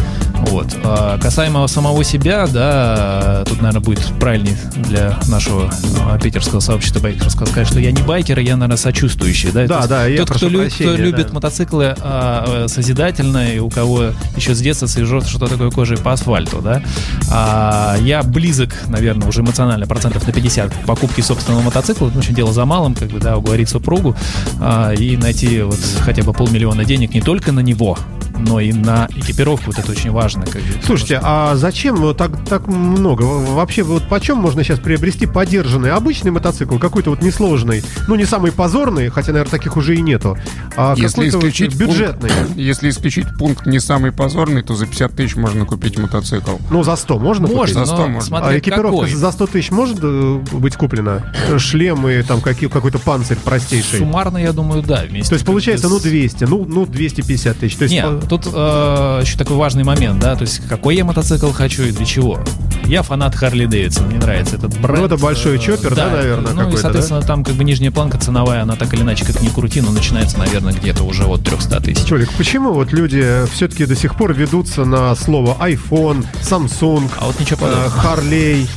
Вот. 0.48 0.66
А, 0.84 1.18
касаемо 1.18 1.66
самого 1.66 2.04
себя, 2.04 2.46
да, 2.46 3.44
тут, 3.46 3.60
наверное, 3.62 3.80
будет 3.80 4.04
правильнее 4.20 4.56
для 4.76 5.18
нашего 5.28 5.70
а, 6.06 6.18
питерского 6.18 6.60
сообщества 6.60 7.00
байкерского 7.00 7.46
сказать, 7.46 7.63
что 7.64 7.80
я 7.80 7.92
не 7.92 8.02
байкер, 8.02 8.38
я, 8.38 8.56
наверное, 8.56 8.76
сочувствующий. 8.76 9.50
Да, 9.52 9.66
Да, 9.66 9.86
да, 9.86 10.06
я 10.06 10.18
тот, 10.18 10.30
кто, 10.30 10.38
прошу 10.38 10.48
лю- 10.52 10.60
прощения, 10.60 10.92
кто 10.92 11.02
любит 11.02 11.26
да. 11.28 11.32
мотоциклы 11.34 11.94
а, 12.00 12.64
э, 12.64 12.68
созидательно, 12.68 13.52
и 13.54 13.58
у 13.58 13.68
кого 13.70 14.10
еще 14.36 14.54
с 14.54 14.60
детства 14.60 14.86
свежо, 14.86 15.20
что 15.20 15.46
такое 15.46 15.70
кожей 15.70 15.96
по 15.98 16.12
асфальту, 16.12 16.60
да. 16.62 16.82
А, 17.30 17.96
я 18.00 18.22
близок, 18.22 18.74
наверное, 18.88 19.28
уже 19.28 19.40
эмоционально 19.40 19.86
процентов 19.86 20.26
на 20.26 20.32
50 20.32 20.72
к 20.72 20.86
покупке 20.86 21.22
собственного 21.22 21.62
мотоцикла. 21.62 22.08
В 22.08 22.16
общем, 22.18 22.34
дело 22.34 22.52
за 22.52 22.64
малым, 22.64 22.94
как 22.94 23.08
бы, 23.08 23.18
да, 23.20 23.36
уговорить 23.36 23.68
супругу 23.68 24.16
а, 24.60 24.92
и 24.92 25.16
найти 25.16 25.62
вот 25.62 25.78
хотя 26.00 26.22
бы 26.22 26.32
полмиллиона 26.32 26.84
денег 26.84 27.14
не 27.14 27.20
только 27.20 27.52
на 27.52 27.60
него, 27.60 27.98
но 28.38 28.60
и 28.60 28.72
на 28.72 29.08
экипировку. 29.14 29.66
Вот 29.66 29.78
это 29.78 29.90
очень 29.92 30.10
важно. 30.10 30.44
Как 30.46 30.62
Слушайте, 30.84 31.20
а 31.22 31.54
зачем 31.56 31.96
вот 31.96 32.16
так, 32.16 32.44
так 32.44 32.66
много? 32.66 33.22
Вообще, 33.22 33.82
вот 33.82 34.08
почем 34.08 34.38
можно 34.38 34.62
сейчас 34.64 34.78
приобрести 34.78 35.26
подержанный 35.26 35.90
обычный 35.90 36.30
мотоцикл, 36.30 36.78
какой-то 36.78 37.10
вот 37.10 37.22
несложный, 37.22 37.82
ну 38.08 38.14
не 38.14 38.24
самый 38.24 38.52
позорный, 38.52 39.08
хотя, 39.08 39.32
наверное, 39.32 39.50
таких 39.50 39.76
уже 39.76 39.96
и 39.96 40.02
нету, 40.02 40.36
а 40.76 40.94
Если 40.96 41.08
какой-то 41.08 41.38
вот 41.38 41.44
исключить, 41.46 41.76
бюджетный. 41.76 42.30
пункт, 42.30 42.56
если 42.56 42.90
исключить 42.90 43.26
пункт 43.38 43.66
не 43.66 43.78
самый 43.80 44.12
позорный, 44.12 44.62
то 44.62 44.74
за 44.74 44.86
50 44.86 45.12
тысяч 45.12 45.36
можно 45.36 45.64
купить 45.64 45.98
мотоцикл. 45.98 46.52
Ну, 46.70 46.82
за 46.82 46.96
100 46.96 47.18
можно 47.18 47.46
можно, 47.46 47.60
купить? 47.60 47.74
За 47.74 47.86
100 47.86 47.96
но 47.96 48.08
можно. 48.08 48.38
А 48.38 48.58
экипировка 48.58 49.04
какой. 49.06 49.10
за 49.14 49.32
100 49.32 49.46
тысяч 49.46 49.70
может 49.70 49.98
э, 50.02 50.40
быть 50.52 50.76
куплена? 50.76 51.32
Шлем 51.58 52.06
и 52.08 52.22
там 52.22 52.40
какие, 52.40 52.68
какой-то 52.68 52.98
панцирь 52.98 53.36
простейший. 53.36 54.00
Суммарно, 54.00 54.38
я 54.38 54.52
думаю, 54.52 54.82
да. 54.82 55.04
Вместе 55.08 55.28
То 55.30 55.34
есть 55.34 55.46
получается, 55.46 55.88
с- 55.88 55.90
ну, 55.90 55.98
200, 56.00 56.44
ну, 56.44 56.64
ну 56.66 56.86
250 56.86 57.58
тысяч. 57.58 57.76
То 57.76 57.84
есть, 57.84 57.94
Нет, 57.94 58.04
по- 58.20 58.23
тут 58.28 58.46
э, 58.52 59.20
еще 59.22 59.36
такой 59.36 59.56
важный 59.56 59.84
момент, 59.84 60.20
да, 60.20 60.34
то 60.34 60.42
есть 60.42 60.60
какой 60.68 60.96
я 60.96 61.04
мотоцикл 61.04 61.50
хочу 61.52 61.84
и 61.84 61.90
для 61.90 62.04
чего. 62.04 62.40
Я 62.86 63.02
фанат 63.02 63.34
Харли 63.34 63.64
Дэвидсон, 63.66 64.06
мне 64.08 64.18
нравится 64.18 64.56
этот 64.56 64.78
бренд. 64.78 64.98
Ну, 64.98 65.06
это 65.06 65.16
большой 65.16 65.56
Э, 65.56 65.58
чоппер, 65.58 65.94
да, 65.94 66.10
наверное, 66.10 66.52
Ну, 66.52 66.60
и, 66.60 66.64
какой-то, 66.64 66.82
соответственно, 66.82 67.22
там 67.22 67.44
как 67.44 67.54
бы 67.54 67.64
нижняя 67.64 67.90
планка 67.90 68.18
ценовая, 68.18 68.62
она 68.62 68.76
так 68.76 68.92
или 68.92 69.02
иначе, 69.02 69.24
как 69.24 69.40
ни 69.40 69.48
крути, 69.48 69.80
но 69.80 69.90
начинается, 69.90 70.38
наверное, 70.38 70.72
где-то 70.74 71.02
уже 71.04 71.24
от 71.24 71.42
300 71.44 71.80
тысяч. 71.80 72.04
Чолик, 72.04 72.30
почему 72.36 72.72
вот 72.72 72.92
люди 72.92 73.24
все-таки 73.52 73.86
до 73.86 73.96
сих 73.96 74.16
пор 74.16 74.34
ведутся 74.34 74.84
на 74.84 75.14
слово 75.14 75.56
iPhone, 75.60 76.26
Samsung, 76.42 77.10
А 77.18 77.26
вот 77.26 77.40
ничего 77.40 77.66
э, 77.66 77.70
подобного. 77.70 78.02
Harley? 78.02 78.68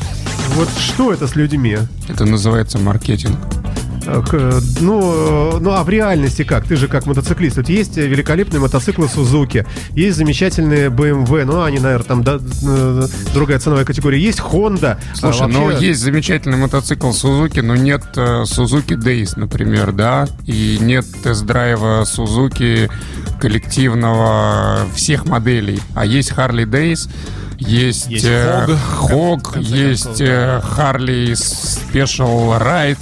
Вот 0.56 0.70
что 0.80 1.12
это 1.12 1.28
с 1.28 1.36
людьми? 1.36 1.78
Это 2.08 2.26
называется 2.26 2.78
маркетинг. 2.80 3.38
Э, 4.08 4.22
к- 4.22 4.62
Ну, 4.80 5.56
э, 5.56 5.60
ну, 5.60 5.72
а 5.72 5.84
в 5.84 5.90
реальности 5.90 6.44
как? 6.44 6.66
Ты 6.66 6.76
же 6.78 6.88
как 6.88 7.06
мотоциклист. 7.06 7.58
Вот 7.58 7.68
есть 7.70 7.98
великолепные 7.98 8.60
мотоциклы 8.60 9.08
Suzuki, 9.08 9.66
есть 9.94 10.18
замечательные 10.18 10.90
BMW, 10.90 11.44
ну, 11.46 11.62
они, 11.64 11.80
наверное, 11.80 12.06
там 12.08 12.24
да, 12.24 12.40
э, 12.40 13.08
другая 13.34 13.60
ценовая 13.60 13.86
категория. 13.86 14.20
Есть 14.20 14.40
Honda. 14.40 14.98
Слушай, 15.14 15.42
А 15.44 15.48
ну 15.48 15.66
вообще- 15.66 15.88
есть 15.88 16.02
замечательный 16.02 16.58
мотоцикл 16.58 17.10
Suzuki, 17.10 17.62
но 17.62 17.76
нет 17.76 18.04
э, 18.16 18.44
Suzuki 18.44 18.96
Days, 18.96 19.34
например, 19.36 19.92
да, 19.92 20.28
и 20.46 20.78
нет 20.82 21.06
тест-драйва 21.24 22.04
Suzuki 22.04 22.90
коллективного 23.42 24.86
всех 24.96 25.26
моделей, 25.26 25.80
а 25.96 26.06
есть 26.06 26.32
Harley 26.32 26.66
Days, 26.66 27.10
есть, 27.60 28.08
Есть 28.08 28.26
э, 28.26 28.68
Hog, 29.02 29.60
есть 29.60 30.22
э, 30.22 30.62
Harley 30.78 31.32
Special 31.34 32.60
Ride 32.62 32.98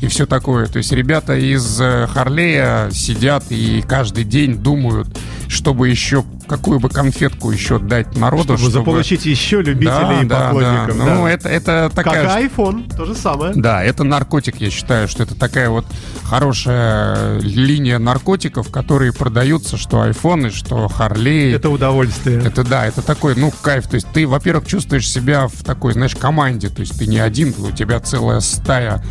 и 0.00 0.08
все 0.08 0.26
такое. 0.26 0.66
То 0.66 0.78
есть 0.78 0.92
ребята 0.92 1.36
из 1.36 1.80
э, 1.80 2.06
Харлея 2.06 2.90
сидят 2.90 3.44
и 3.50 3.82
каждый 3.86 4.24
день 4.24 4.56
думают, 4.56 5.08
чтобы 5.48 5.88
еще 5.88 6.24
какую 6.46 6.78
бы 6.78 6.88
конфетку 6.88 7.50
еще 7.50 7.78
дать 7.78 8.16
народу, 8.16 8.56
чтобы 8.56 8.70
заполучить 8.70 9.26
еще 9.26 9.62
любителей 9.62 10.24
и 10.24 10.28
поклонников. 10.28 10.98
да. 10.98 11.04
да. 11.04 11.14
Ну, 11.14 11.26
это, 11.26 11.48
это 11.48 11.90
Как 11.94 12.04
такая... 12.04 12.40
и 12.40 12.46
iPhone, 12.46 12.96
то 12.96 13.04
же 13.04 13.14
самое. 13.14 13.52
Да, 13.54 13.82
это 13.82 14.04
наркотик, 14.04 14.60
я 14.60 14.70
считаю, 14.70 15.08
что 15.08 15.22
это 15.22 15.34
такая 15.34 15.70
вот 15.70 15.86
хорошая 16.24 17.38
линия 17.40 17.98
наркотиков, 17.98 18.70
которые 18.70 19.12
продаются, 19.12 19.76
что 19.76 20.02
айфоны, 20.02 20.50
что 20.50 20.88
Харлей. 20.88 21.54
Это 21.54 21.70
удовольствие. 21.70 22.42
Это 22.44 22.64
да, 22.64 22.86
это 22.86 23.02
такой, 23.02 23.34
ну, 23.36 23.52
кайф. 23.62 23.88
То 23.88 23.96
есть 23.96 24.06
ты, 24.12 24.26
во-первых, 24.26 24.66
чувствуешь 24.66 25.08
себя 25.08 25.48
в 25.48 25.64
такой, 25.64 25.92
знаешь, 25.92 26.14
команде. 26.14 26.68
То 26.68 26.80
есть 26.80 26.98
ты 26.98 27.06
не 27.06 27.18
один, 27.18 27.54
у 27.58 27.70
тебя 27.70 28.00
целая 28.00 28.40
стая 28.40 29.02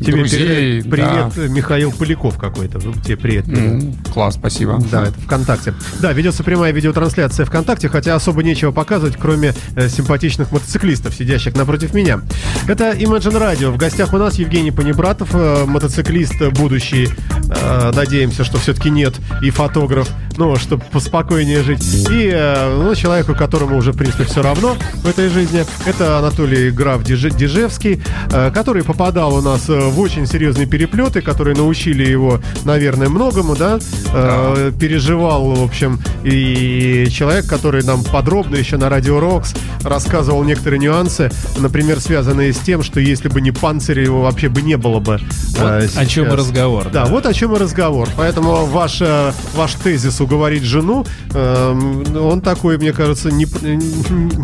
Тебе 0.00 0.16
друзей. 0.18 0.82
привет, 0.82 1.36
Михаил 1.50 1.90
Поляков 1.92 2.36
какой-то. 2.38 2.78
Ну, 2.82 2.92
тебе 2.92 3.16
привет. 3.16 3.46
да. 3.46 3.60
М, 3.60 3.94
Класс, 4.12 4.34
спасибо. 4.34 4.78
Да, 4.90 5.04
это 5.04 5.18
ВКонтакте. 5.20 5.74
Да, 6.00 6.12
ведется 6.12 6.44
прямая 6.44 6.72
видеотрансляция 6.72 7.46
ВКонтакте, 7.46 7.88
хотя 7.88 8.14
особо 8.14 8.42
нечего 8.42 8.72
показывать, 8.72 9.16
кроме 9.18 9.54
э, 9.74 9.88
симпатичных 9.88 10.52
мотоциклистов, 10.52 11.14
сидящих 11.14 11.54
напротив 11.56 11.94
меня. 11.94 12.20
Это 12.68 12.92
Imagine 12.92 13.40
Radio. 13.40 13.70
В 13.70 13.76
гостях 13.78 14.12
у 14.12 14.18
нас 14.18 14.34
Евгений 14.36 14.70
Панибратов, 14.70 15.30
э, 15.34 15.64
мотоциклист 15.66 16.34
будущий. 16.52 17.08
Э, 17.48 17.92
надеемся, 17.94 18.44
что 18.44 18.58
все-таки 18.58 18.90
нет. 18.90 19.14
И 19.42 19.50
фотограф, 19.50 20.08
ну, 20.36 20.56
чтобы 20.56 20.84
поспокойнее 20.92 21.62
жить. 21.62 21.82
И 22.10 22.30
э, 22.32 22.76
ну, 22.82 22.94
человеку, 22.94 23.34
которому 23.34 23.76
уже, 23.78 23.92
в 23.92 23.96
принципе, 23.96 24.24
все 24.24 24.42
равно 24.42 24.76
в 24.96 25.06
этой 25.08 25.28
жизни. 25.28 25.64
Это 25.86 26.18
Анатолий 26.18 26.70
Граф 26.70 27.02
Дижевский, 27.02 28.02
э, 28.32 28.50
который 28.52 28.82
попадал 28.84 29.34
у 29.34 29.40
нас 29.40 29.68
э, 29.68 29.85
в 29.90 30.00
очень 30.00 30.26
серьезные 30.26 30.66
переплеты, 30.66 31.20
которые 31.22 31.56
научили 31.56 32.04
его, 32.04 32.40
наверное, 32.64 33.08
многому, 33.08 33.56
да, 33.56 33.78
Э, 34.12 34.72
переживал, 34.78 35.52
в 35.54 35.62
общем, 35.62 36.00
и 36.24 37.08
человек, 37.10 37.46
который 37.46 37.82
нам 37.82 38.02
подробно 38.04 38.56
еще 38.56 38.76
на 38.76 38.88
Радио 38.88 39.20
Рокс 39.20 39.54
рассказывал 39.82 40.42
некоторые 40.44 40.78
нюансы, 40.80 41.30
например, 41.58 42.00
связанные 42.00 42.52
с 42.52 42.58
тем, 42.58 42.82
что 42.82 43.00
если 43.00 43.28
бы 43.28 43.40
не 43.40 43.50
панцирь, 43.52 44.00
его 44.00 44.22
вообще 44.22 44.48
бы 44.48 44.62
не 44.62 44.76
было 44.76 45.00
бы. 45.00 45.20
Вот 45.58 45.66
э, 45.66 45.88
о 45.96 46.06
чем 46.06 46.26
и 46.26 46.36
разговор. 46.36 46.88
Да, 46.90 47.04
вот 47.06 47.26
о 47.26 47.34
чем 47.34 47.54
и 47.54 47.58
разговор. 47.58 48.08
Поэтому 48.16 48.66
ваш, 48.66 48.98
э, 49.00 49.32
ваш 49.54 49.74
тезис 49.74 50.20
уговорить 50.20 50.62
жену, 50.62 51.04
эм, 51.34 52.16
он 52.16 52.40
такой, 52.40 52.78
мне 52.78 52.92
кажется, 52.92 53.30
не- 53.30 53.46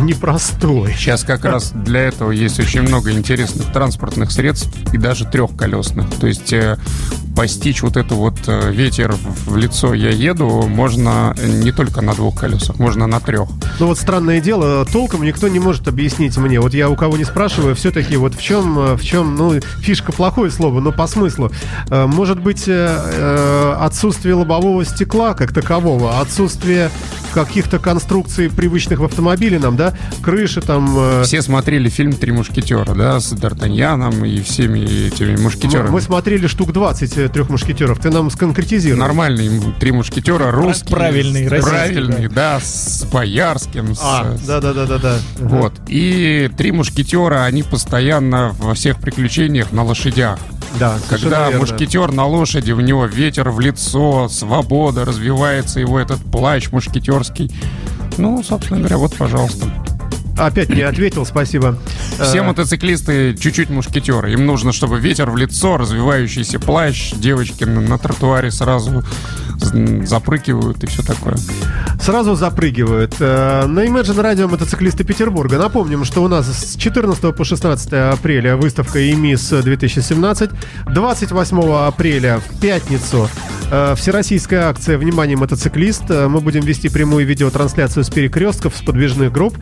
непростой. 0.04 0.94
Сейчас 0.96 1.24
как 1.24 1.44
раз 1.44 1.72
для 1.74 2.00
этого 2.00 2.30
есть 2.30 2.58
очень 2.60 2.82
много 2.82 3.12
интересных 3.12 3.72
транспортных 3.72 4.30
средств 4.30 4.68
и 4.92 4.98
даже 4.98 5.24
трехколесных. 5.32 6.06
То 6.20 6.26
есть 6.26 6.52
э, 6.52 6.76
постичь 7.36 7.82
вот 7.82 7.96
эту 7.96 8.16
вот 8.16 8.36
э, 8.46 8.72
ветер 8.72 9.14
в 9.46 9.56
лицо 9.56 9.94
я 9.94 10.10
еду 10.10 10.66
можно 10.66 11.34
не 11.42 11.72
только 11.72 12.02
на 12.02 12.14
двух 12.14 12.40
колесах, 12.40 12.78
можно 12.78 13.06
на 13.06 13.20
трех. 13.20 13.48
Ну 13.80 13.86
вот 13.86 13.98
странное 13.98 14.40
дело, 14.40 14.84
толком 14.84 15.22
никто 15.22 15.48
не 15.48 15.58
может 15.58 15.88
объяснить 15.88 16.36
мне. 16.36 16.60
Вот 16.60 16.74
я 16.74 16.88
у 16.88 16.96
кого 16.96 17.16
не 17.16 17.24
спрашиваю, 17.24 17.74
все-таки 17.74 18.16
вот 18.16 18.34
в 18.34 18.42
чем, 18.42 18.78
э, 18.78 18.96
в 18.96 19.02
чем, 19.02 19.34
ну, 19.36 19.58
фишка 19.80 20.12
плохое 20.12 20.50
слово, 20.50 20.80
но 20.80 20.92
по 20.92 21.06
смыслу. 21.06 21.50
Э, 21.90 22.06
Может 22.06 22.40
быть, 22.40 22.68
отсутствие 22.68 24.34
лобового 24.34 24.84
стекла 24.84 25.34
как 25.34 25.52
такового, 25.52 26.20
отсутствие 26.20 26.90
каких-то 27.32 27.78
конструкций, 27.78 28.50
привычных 28.50 28.98
в 28.98 29.04
автомобиле 29.04 29.58
нам, 29.58 29.76
да, 29.76 29.94
крыши 30.22 30.60
там... 30.60 31.22
Все 31.24 31.40
смотрели 31.42 31.88
фильм 31.88 32.12
«Три 32.12 32.32
мушкетера», 32.32 32.94
да, 32.94 33.20
с 33.20 33.32
Д'Артаньяном 33.32 34.26
и 34.26 34.42
всеми 34.42 34.80
этими 34.80 35.36
мушкетерами. 35.36 35.90
Мы 35.90 36.00
смотрели 36.00 36.46
штук 36.46 36.72
20 36.72 37.18
э, 37.18 37.21
трех 37.28 37.48
мушкетеров. 37.50 37.98
Ты 37.98 38.10
нам 38.10 38.30
сконкретизируй. 38.30 38.98
Нормальные 38.98 39.60
три 39.80 39.92
мушкетера, 39.92 40.50
русские. 40.50 40.96
правильные, 40.96 41.48
Правильные, 41.48 42.28
да, 42.28 42.60
с 42.60 43.04
Боярским. 43.12 43.94
с- 43.94 44.00
А, 44.02 44.36
с- 44.36 44.40
да-да-да-да-да. 44.42 45.18
Вот. 45.38 45.74
И 45.88 46.50
три 46.56 46.72
мушкетера, 46.72 47.44
они 47.44 47.62
постоянно 47.62 48.54
во 48.58 48.74
всех 48.74 48.98
приключениях 49.00 49.72
на 49.72 49.84
лошадях. 49.84 50.38
Да, 50.80 50.96
Когда 51.10 51.46
верно. 51.48 51.60
мушкетер 51.60 52.12
на 52.12 52.24
лошади, 52.26 52.72
у 52.72 52.80
него 52.80 53.04
ветер 53.06 53.50
в 53.50 53.60
лицо, 53.60 54.28
свобода, 54.28 55.04
развивается 55.04 55.80
его 55.80 55.98
этот 55.98 56.18
плащ 56.30 56.70
мушкетерский. 56.70 57.50
Ну, 58.18 58.42
собственно 58.42 58.78
говоря, 58.80 58.96
вот, 58.98 59.14
пожалуйста. 59.16 59.66
Опять 60.38 60.70
не 60.70 60.82
ответил, 60.82 61.26
спасибо. 61.26 61.78
Все 62.20 62.38
Э, 62.38 62.42
мотоциклисты 62.42 63.36
чуть-чуть 63.36 63.70
мушкетеры. 63.70 64.32
Им 64.32 64.46
нужно, 64.46 64.72
чтобы 64.72 64.98
ветер 64.98 65.30
в 65.30 65.36
лицо, 65.36 65.76
развивающийся 65.76 66.58
плащ, 66.58 67.12
девочки 67.12 67.64
на, 67.64 67.80
на 67.80 67.98
тротуаре 67.98 68.50
сразу 68.50 69.04
запрыгивают 69.62 70.82
и 70.84 70.86
все 70.86 71.02
такое. 71.02 71.36
Сразу 72.00 72.34
запрыгивают. 72.34 73.14
Э, 73.20 73.66
На 73.66 73.86
Imagine 73.86 74.22
Radio 74.22 74.48
мотоциклисты 74.48 75.04
Петербурга. 75.04 75.58
Напомним, 75.58 76.04
что 76.04 76.22
у 76.22 76.28
нас 76.28 76.46
с 76.46 76.76
14 76.76 77.34
по 77.34 77.44
16 77.44 77.92
апреля 77.92 78.56
выставка 78.56 78.98
ЕМИС 78.98 79.50
2017. 79.62 80.50
28 80.86 81.74
апреля 81.86 82.40
в 82.40 82.60
пятницу 82.60 83.28
э, 83.70 83.94
всероссийская 83.96 84.68
акция 84.68 84.98
«Внимание, 84.98 85.36
мотоциклист». 85.36 86.10
Э, 86.10 86.28
Мы 86.28 86.40
будем 86.40 86.62
вести 86.62 86.88
прямую 86.88 87.24
видеотрансляцию 87.26 88.04
с 88.04 88.10
перекрестков, 88.10 88.76
с 88.76 88.82
подвижных 88.82 89.32
групп. 89.32 89.56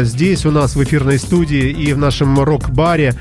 Здесь 0.00 0.46
у 0.46 0.50
нас 0.50 0.76
в 0.76 0.82
эфирной 0.82 1.18
студии 1.18 1.70
и 1.70 1.92
в 1.92 1.98
нашем 1.98 2.40
рок-баре 2.40 3.14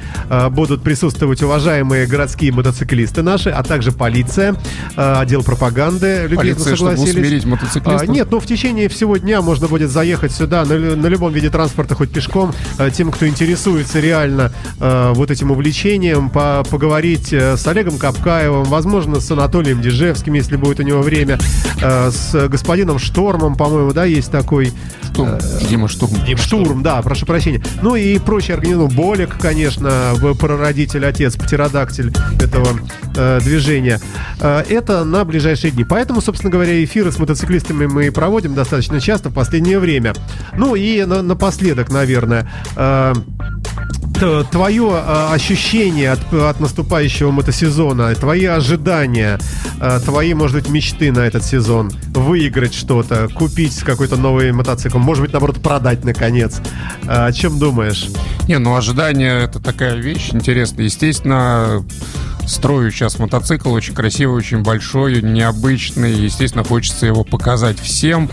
будут 0.51 0.83
присутствовать 0.83 1.41
уважаемые 1.43 2.05
городские 2.05 2.51
мотоциклисты 2.51 3.21
наши, 3.21 3.49
а 3.49 3.63
также 3.63 3.91
полиция, 3.91 4.55
отдел 4.95 5.43
пропаганды. 5.43 6.04
Любезно 6.23 6.35
Полиция, 6.37 6.75
чтобы 6.75 6.91
согласились. 6.91 7.25
усмирить 7.25 7.45
мотоциклистов? 7.45 8.01
А, 8.01 8.11
нет, 8.11 8.27
но 8.31 8.39
в 8.39 8.45
течение 8.45 8.87
всего 8.89 9.17
дня 9.17 9.41
можно 9.41 9.67
будет 9.67 9.89
заехать 9.91 10.31
сюда 10.31 10.65
на, 10.65 10.75
на 10.77 11.07
любом 11.07 11.31
виде 11.33 11.49
транспорта, 11.49 11.95
хоть 11.95 12.11
пешком. 12.11 12.53
Э, 12.77 12.89
Тем, 12.91 13.11
кто 13.11 13.27
интересуется 13.27 13.99
реально 13.99 14.51
э, 14.79 15.11
вот 15.15 15.31
этим 15.31 15.51
увлечением, 15.51 16.29
по- 16.29 16.63
поговорить 16.69 17.31
э, 17.33 17.57
с 17.57 17.67
Олегом 17.67 17.97
Капкаевым, 17.97 18.63
возможно, 18.65 19.19
с 19.19 19.29
Анатолием 19.31 19.81
Дежевским, 19.81 20.33
если 20.33 20.55
будет 20.55 20.79
у 20.79 20.83
него 20.83 21.01
время, 21.01 21.39
э, 21.81 22.11
с 22.11 22.47
господином 22.47 22.99
Штормом, 22.99 23.55
по-моему, 23.55 23.91
да, 23.93 24.05
есть 24.05 24.31
такой. 24.31 24.71
Штурм. 25.13 25.37
Дима 25.69 25.87
Штурм. 25.87 26.13
Дима 26.25 26.37
Штурм, 26.39 26.83
да, 26.83 27.01
прошу 27.01 27.25
прощения. 27.25 27.63
Ну 27.81 27.95
и 27.95 28.17
прочие 28.19 28.55
организмы. 28.55 28.87
Болик, 28.87 29.37
конечно, 29.39 30.13
прародитель, 30.39 31.05
отец, 31.05 31.35
птеродактиль 31.35 32.11
этого 32.41 32.67
э, 33.15 33.39
движения. 33.41 33.99
Э, 34.39 34.63
это 34.67 35.03
на 35.05 35.23
ближайшие 35.25 35.71
дни. 35.71 35.83
Поэтому, 35.95 36.19
собственно 36.19 36.51
говоря, 36.51 36.83
эфиры 36.83 37.09
с 37.09 37.19
мотоциклистами 37.19 37.85
мы 37.85 38.11
проводим 38.11 38.53
достаточно 38.53 38.99
часто 38.99 39.29
в 39.29 39.33
последнее 39.33 39.79
время. 39.79 40.13
Ну 40.57 40.75
и 40.75 41.05
на- 41.05 41.21
напоследок, 41.21 41.89
наверное, 41.89 42.51
э, 42.75 43.13
твое 44.15 44.91
э, 44.93 45.27
ощущение 45.33 46.11
от, 46.11 46.33
от 46.33 46.59
наступающего 46.59 47.31
мотосезона, 47.31 48.13
твои 48.15 48.45
ожидания, 48.45 49.39
э, 49.79 49.99
твои, 50.03 50.33
может 50.33 50.55
быть, 50.57 50.69
мечты 50.69 51.11
на 51.11 51.19
этот 51.19 51.43
сезон, 51.43 51.91
выиграть 52.13 52.73
что-то, 52.73 53.27
купить 53.33 53.77
какой-то 53.79 54.15
новый 54.15 54.51
мотоцикл, 54.51 54.97
может 54.97 55.23
быть, 55.23 55.33
наоборот, 55.33 55.61
продать 55.61 56.03
наконец. 56.03 56.61
Э, 57.03 57.27
О 57.27 57.31
чем 57.33 57.59
думаешь? 57.59 58.07
Не, 58.47 58.59
ну 58.59 58.75
ожидание 58.75 59.43
это 59.43 59.59
такая 59.59 59.95
вещь 59.95 60.29
интересная. 60.31 60.85
Естественно, 60.85 61.83
строю 62.47 62.91
сейчас 62.91 63.19
мотоцикл 63.19 63.71
очень 63.71 63.93
красивый, 63.93 64.37
очень 64.37 64.61
большой, 64.61 65.21
необычный. 65.21 66.13
Естественно, 66.13 66.63
хочется 66.63 67.05
его 67.05 67.23
показать 67.23 67.79
всем. 67.79 68.29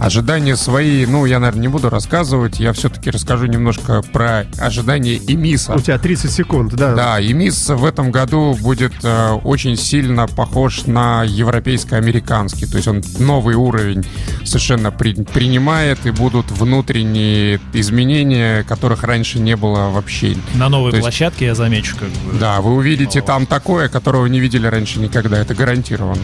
Ожидания 0.00 0.56
свои, 0.56 1.06
ну, 1.06 1.26
я, 1.26 1.40
наверное, 1.40 1.62
не 1.62 1.68
буду 1.68 1.90
рассказывать. 1.90 2.60
Я 2.60 2.72
все-таки 2.72 3.10
расскажу 3.10 3.46
немножко 3.46 4.02
про 4.12 4.46
ожидания 4.58 5.17
Эмиса. 5.26 5.74
У 5.74 5.80
тебя 5.80 5.98
30 5.98 6.30
секунд, 6.30 6.74
да? 6.74 6.94
Да, 6.94 7.20
ИМИС 7.20 7.70
в 7.70 7.84
этом 7.84 8.10
году 8.10 8.56
будет 8.60 8.92
э, 9.02 9.30
очень 9.44 9.76
сильно 9.76 10.26
похож 10.26 10.86
на 10.86 11.24
европейско-американский. 11.24 12.66
То 12.66 12.76
есть 12.76 12.88
он 12.88 13.02
новый 13.18 13.54
уровень 13.56 14.04
совершенно 14.44 14.90
при- 14.90 15.14
принимает, 15.24 16.04
и 16.06 16.10
будут 16.10 16.50
внутренние 16.50 17.60
изменения, 17.72 18.62
которых 18.64 19.02
раньше 19.04 19.38
не 19.38 19.56
было 19.56 19.90
вообще. 19.90 20.36
На 20.54 20.68
новой 20.68 20.90
То 20.90 20.96
есть- 20.98 21.04
площадке 21.08 21.46
я 21.46 21.54
замечу, 21.54 21.96
как 21.98 22.08
бы. 22.08 22.38
Да, 22.38 22.60
вы 22.60 22.74
увидите 22.74 23.20
там 23.20 23.46
такое, 23.46 23.88
которого 23.88 24.26
не 24.26 24.40
видели 24.40 24.66
раньше 24.66 24.98
никогда, 25.00 25.38
это 25.38 25.54
гарантированно. 25.54 26.22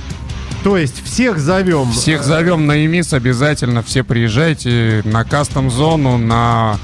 То 0.62 0.78
есть 0.78 1.04
всех 1.04 1.38
зовем. 1.38 1.92
Всех 1.92 2.24
зовем 2.24 2.66
на 2.66 2.86
ИМИС 2.86 3.12
обязательно, 3.12 3.82
все 3.82 4.02
приезжайте 4.02 5.02
на 5.04 5.22
кастом-зону, 5.24 6.16
на 6.16 6.78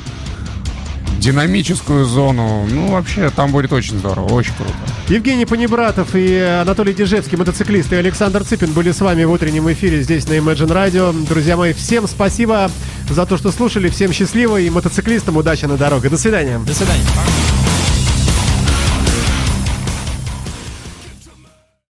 динамическую 1.21 2.05
зону. 2.05 2.67
Ну, 2.69 2.93
вообще, 2.93 3.31
там 3.31 3.53
будет 3.53 3.73
очень 3.73 3.99
здорово, 3.99 4.33
очень 4.33 4.55
круто. 4.55 4.73
Евгений 5.09 5.47
Панибратов 5.47 6.15
и 6.15 6.39
Анатолий 6.39 6.95
Дежевский, 6.95 7.37
мотоциклист, 7.37 7.93
и 7.93 7.97
Александр 7.97 8.43
Цыпин 8.45 8.73
были 8.73 8.91
с 8.91 9.01
вами 9.01 9.25
в 9.25 9.31
утреннем 9.31 9.71
эфире 9.73 10.03
здесь 10.03 10.27
на 10.29 10.35
Imagine 10.35 10.73
Radio. 10.73 11.27
Друзья 11.29 11.57
мои, 11.57 11.73
всем 11.73 12.09
спасибо 12.09 12.71
за 13.09 13.27
то, 13.27 13.37
что 13.37 13.53
слушали. 13.53 13.89
Всем 13.89 14.13
счастливо 14.13 14.57
и 14.61 14.71
мотоциклистам 14.71 15.37
удачи 15.37 15.67
на 15.67 15.77
дорогах. 15.77 16.11
До 16.11 16.19
свидания. 16.19 16.59
До 16.59 16.75
свидания. 16.75 17.05